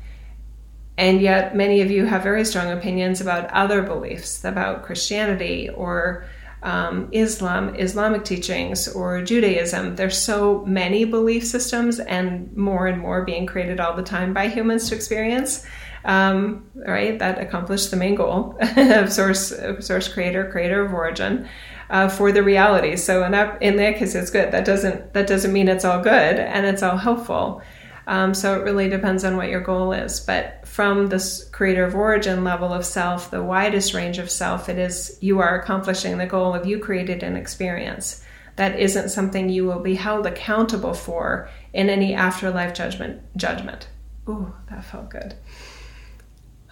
And 0.96 1.22
yet, 1.22 1.54
many 1.54 1.80
of 1.80 1.90
you 1.92 2.06
have 2.06 2.24
very 2.24 2.44
strong 2.44 2.72
opinions 2.72 3.20
about 3.20 3.50
other 3.52 3.82
beliefs, 3.82 4.44
about 4.44 4.82
Christianity 4.82 5.68
or 5.68 6.26
um, 6.64 7.08
Islam, 7.12 7.76
Islamic 7.76 8.24
teachings, 8.24 8.88
or 8.88 9.22
Judaism. 9.22 9.94
There's 9.94 10.18
so 10.18 10.64
many 10.66 11.04
belief 11.04 11.46
systems, 11.46 12.00
and 12.00 12.54
more 12.56 12.88
and 12.88 13.00
more 13.00 13.24
being 13.24 13.46
created 13.46 13.78
all 13.78 13.94
the 13.94 14.02
time 14.02 14.34
by 14.34 14.48
humans 14.48 14.88
to 14.88 14.96
experience. 14.96 15.64
Um, 16.04 16.68
right, 16.74 17.16
that 17.20 17.38
accomplished 17.38 17.92
the 17.92 17.96
main 17.96 18.16
goal 18.16 18.56
of 18.76 19.12
source, 19.12 19.52
source 19.80 20.08
creator, 20.08 20.50
creator 20.50 20.84
of 20.84 20.92
origin 20.92 21.48
uh, 21.90 22.08
for 22.08 22.32
the 22.32 22.42
reality. 22.42 22.96
So 22.96 23.24
in 23.24 23.32
that 23.32 23.62
in 23.62 23.76
that 23.76 23.96
case, 23.96 24.14
it's 24.14 24.30
good. 24.30 24.52
That 24.52 24.64
doesn't 24.64 25.14
that 25.14 25.26
doesn't 25.26 25.52
mean 25.52 25.68
it's 25.68 25.84
all 25.84 26.02
good 26.02 26.38
and 26.38 26.66
it's 26.66 26.82
all 26.82 26.96
helpful. 26.96 27.62
Um, 28.06 28.32
so 28.32 28.58
it 28.58 28.64
really 28.64 28.88
depends 28.88 29.22
on 29.22 29.36
what 29.36 29.50
your 29.50 29.60
goal 29.60 29.92
is. 29.92 30.18
But 30.18 30.66
from 30.66 31.08
this 31.08 31.46
creator 31.50 31.84
of 31.84 31.94
origin 31.94 32.42
level 32.42 32.72
of 32.72 32.86
self, 32.86 33.30
the 33.30 33.44
widest 33.44 33.92
range 33.92 34.18
of 34.18 34.30
self, 34.30 34.70
it 34.70 34.78
is 34.78 35.18
you 35.20 35.40
are 35.40 35.60
accomplishing 35.60 36.16
the 36.16 36.26
goal 36.26 36.54
of 36.54 36.66
you 36.66 36.78
created 36.78 37.22
an 37.22 37.36
experience. 37.36 38.24
That 38.56 38.80
isn't 38.80 39.10
something 39.10 39.50
you 39.50 39.66
will 39.66 39.80
be 39.80 39.94
held 39.94 40.26
accountable 40.26 40.94
for 40.94 41.50
in 41.74 41.90
any 41.90 42.14
afterlife 42.14 42.74
judgment. 42.74 43.22
Judgment. 43.36 43.88
Ooh, 44.26 44.54
that 44.70 44.84
felt 44.84 45.10
good. 45.10 45.34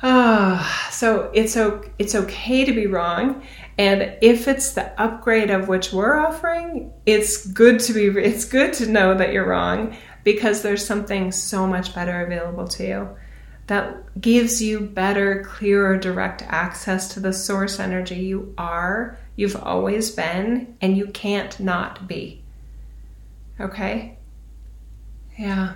Ah, 0.02 0.88
so 0.90 1.30
it's 1.32 1.56
it's 1.98 2.14
okay 2.14 2.64
to 2.64 2.72
be 2.72 2.86
wrong, 2.86 3.42
and 3.78 4.16
if 4.20 4.46
it's 4.46 4.72
the 4.72 5.00
upgrade 5.00 5.50
of 5.50 5.68
which 5.68 5.92
we're 5.92 6.16
offering, 6.16 6.92
it's 7.06 7.46
good 7.46 7.80
to 7.80 7.94
be 7.94 8.06
it's 8.20 8.44
good 8.44 8.74
to 8.74 8.86
know 8.86 9.14
that 9.14 9.32
you're 9.32 9.48
wrong 9.48 9.96
because 10.22 10.62
there's 10.62 10.84
something 10.84 11.32
so 11.32 11.66
much 11.66 11.94
better 11.94 12.20
available 12.20 12.68
to 12.68 12.86
you 12.86 13.16
that 13.68 14.20
gives 14.20 14.62
you 14.62 14.80
better, 14.80 15.42
clearer, 15.44 15.96
direct 15.96 16.42
access 16.42 17.14
to 17.14 17.20
the 17.20 17.32
source 17.32 17.80
energy 17.80 18.16
you 18.16 18.54
are, 18.56 19.18
you've 19.34 19.56
always 19.56 20.10
been, 20.10 20.76
and 20.80 20.96
you 20.96 21.06
can't 21.08 21.58
not 21.58 22.06
be. 22.06 22.42
Okay? 23.60 24.18
Yeah. 25.36 25.74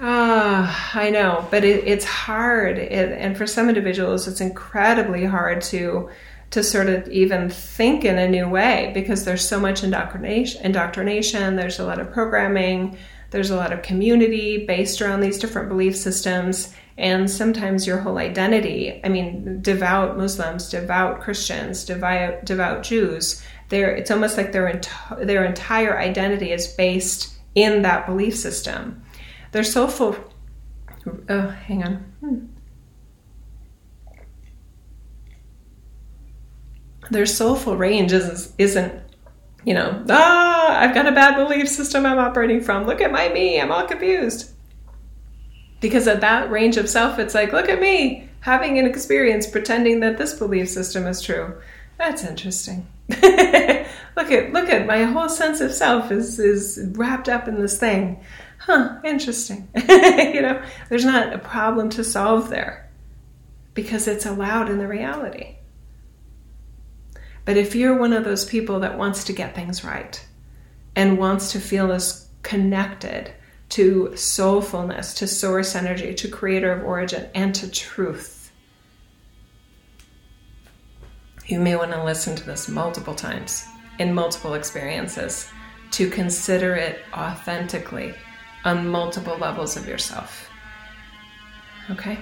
Ah, 0.00 0.92
I 0.94 1.10
know, 1.10 1.46
but 1.50 1.64
it, 1.64 1.84
it's 1.84 2.04
hard, 2.04 2.78
it, 2.78 3.10
and 3.18 3.36
for 3.36 3.48
some 3.48 3.68
individuals, 3.68 4.28
it's 4.28 4.40
incredibly 4.40 5.24
hard 5.24 5.60
to 5.62 6.08
to 6.50 6.62
sort 6.62 6.88
of 6.88 7.06
even 7.08 7.50
think 7.50 8.06
in 8.06 8.16
a 8.16 8.26
new 8.26 8.48
way 8.48 8.90
because 8.94 9.26
there's 9.26 9.46
so 9.46 9.60
much 9.60 9.84
indoctrination. 9.84 10.64
Indoctrination. 10.64 11.56
There's 11.56 11.78
a 11.78 11.84
lot 11.84 12.00
of 12.00 12.10
programming. 12.10 12.96
There's 13.30 13.50
a 13.50 13.56
lot 13.56 13.70
of 13.70 13.82
community 13.82 14.64
based 14.64 15.02
around 15.02 15.20
these 15.20 15.38
different 15.38 15.68
belief 15.68 15.94
systems, 15.94 16.72
and 16.96 17.30
sometimes 17.30 17.86
your 17.86 17.98
whole 17.98 18.16
identity. 18.18 19.00
I 19.04 19.08
mean, 19.08 19.60
devout 19.60 20.16
Muslims, 20.16 20.70
devout 20.70 21.20
Christians, 21.20 21.84
devout 21.84 22.44
devout 22.44 22.82
Jews. 22.84 23.42
They're, 23.68 23.94
it's 23.94 24.10
almost 24.10 24.38
like 24.38 24.52
their 24.52 24.68
ent- 24.68 24.88
their 25.20 25.44
entire 25.44 25.98
identity 25.98 26.52
is 26.52 26.68
based 26.68 27.34
in 27.54 27.82
that 27.82 28.06
belief 28.06 28.36
system 28.36 29.02
their 29.52 29.64
soulful. 29.64 30.16
Oh, 31.28 31.48
hang 31.48 31.84
on. 31.84 31.94
Hmm. 32.20 32.46
Their 37.10 37.26
soulful 37.26 37.76
range 37.76 38.12
is, 38.12 38.52
isn't, 38.58 38.92
you 39.64 39.72
know, 39.72 40.04
ah, 40.10 40.78
I've 40.78 40.94
got 40.94 41.06
a 41.06 41.12
bad 41.12 41.36
belief 41.36 41.68
system 41.68 42.04
I'm 42.04 42.18
operating 42.18 42.60
from. 42.60 42.86
Look 42.86 43.00
at 43.00 43.12
my 43.12 43.28
me. 43.30 43.60
I'm 43.60 43.72
all 43.72 43.86
confused. 43.86 44.50
Because 45.80 46.06
at 46.06 46.20
that 46.20 46.50
range 46.50 46.76
of 46.76 46.88
self, 46.88 47.18
it's 47.18 47.34
like, 47.34 47.52
look 47.52 47.68
at 47.68 47.80
me 47.80 48.28
having 48.40 48.78
an 48.78 48.86
experience 48.86 49.46
pretending 49.46 50.00
that 50.00 50.18
this 50.18 50.34
belief 50.34 50.68
system 50.68 51.06
is 51.06 51.22
true. 51.22 51.60
That's 51.96 52.24
interesting. 52.24 52.86
look 53.08 53.22
at 54.30 54.52
look 54.52 54.68
at 54.68 54.86
my 54.86 55.02
whole 55.04 55.28
sense 55.28 55.60
of 55.60 55.72
self 55.72 56.12
is 56.12 56.38
is 56.38 56.78
wrapped 56.92 57.28
up 57.28 57.48
in 57.48 57.60
this 57.60 57.78
thing 57.78 58.22
huh, 58.58 58.98
interesting. 59.04 59.68
you 59.76 60.42
know, 60.42 60.62
there's 60.88 61.04
not 61.04 61.32
a 61.32 61.38
problem 61.38 61.90
to 61.90 62.04
solve 62.04 62.50
there 62.50 62.88
because 63.74 64.08
it's 64.08 64.26
allowed 64.26 64.68
in 64.68 64.78
the 64.78 64.88
reality. 64.88 65.56
But 67.44 67.56
if 67.56 67.74
you're 67.74 67.98
one 67.98 68.12
of 68.12 68.24
those 68.24 68.44
people 68.44 68.80
that 68.80 68.98
wants 68.98 69.24
to 69.24 69.32
get 69.32 69.54
things 69.54 69.82
right 69.84 70.22
and 70.94 71.16
wants 71.18 71.52
to 71.52 71.60
feel 71.60 71.92
as 71.92 72.28
connected 72.42 73.32
to 73.70 74.10
soulfulness, 74.14 75.16
to 75.16 75.26
source 75.26 75.74
energy, 75.74 76.12
to 76.14 76.28
creator 76.28 76.72
of 76.72 76.84
origin, 76.84 77.28
and 77.34 77.54
to 77.54 77.70
truth, 77.70 78.52
you 81.46 81.58
may 81.58 81.76
want 81.76 81.92
to 81.92 82.04
listen 82.04 82.36
to 82.36 82.44
this 82.44 82.68
multiple 82.68 83.14
times 83.14 83.64
in 83.98 84.12
multiple 84.12 84.54
experiences 84.54 85.48
to 85.92 86.10
consider 86.10 86.74
it 86.74 87.00
authentically 87.14 88.14
on 88.64 88.88
multiple 88.88 89.36
levels 89.38 89.76
of 89.76 89.86
yourself. 89.86 90.48
Okay, 91.90 92.18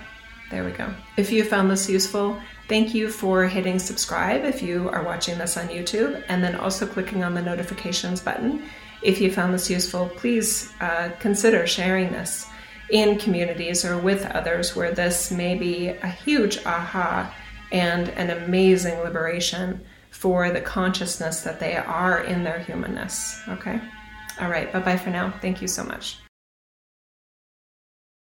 there 0.50 0.64
we 0.64 0.70
go. 0.70 0.92
If 1.16 1.32
you 1.32 1.44
found 1.44 1.70
this 1.70 1.88
useful, 1.88 2.40
thank 2.68 2.94
you 2.94 3.08
for 3.08 3.46
hitting 3.46 3.78
subscribe 3.78 4.44
if 4.44 4.62
you 4.62 4.88
are 4.90 5.02
watching 5.02 5.38
this 5.38 5.56
on 5.56 5.68
YouTube, 5.68 6.22
and 6.28 6.42
then 6.42 6.54
also 6.54 6.86
clicking 6.86 7.24
on 7.24 7.34
the 7.34 7.42
notifications 7.42 8.20
button. 8.20 8.62
If 9.02 9.20
you 9.20 9.30
found 9.30 9.54
this 9.54 9.68
useful, 9.68 10.08
please 10.16 10.72
uh, 10.80 11.10
consider 11.18 11.66
sharing 11.66 12.12
this 12.12 12.46
in 12.90 13.18
communities 13.18 13.84
or 13.84 13.98
with 13.98 14.24
others 14.26 14.76
where 14.76 14.92
this 14.92 15.30
may 15.30 15.56
be 15.56 15.88
a 15.88 16.08
huge 16.08 16.58
aha 16.64 17.34
and 17.72 18.08
an 18.10 18.30
amazing 18.30 18.98
liberation 19.00 19.80
for 20.10 20.50
the 20.50 20.60
consciousness 20.60 21.40
that 21.42 21.60
they 21.60 21.76
are 21.76 22.20
in 22.20 22.44
their 22.44 22.60
humanness. 22.60 23.40
Okay? 23.48 23.80
All 24.40 24.48
right, 24.48 24.72
bye 24.72 24.80
bye 24.80 24.96
for 24.96 25.10
now. 25.10 25.34
Thank 25.40 25.60
you 25.60 25.68
so 25.68 25.84
much. 25.84 26.18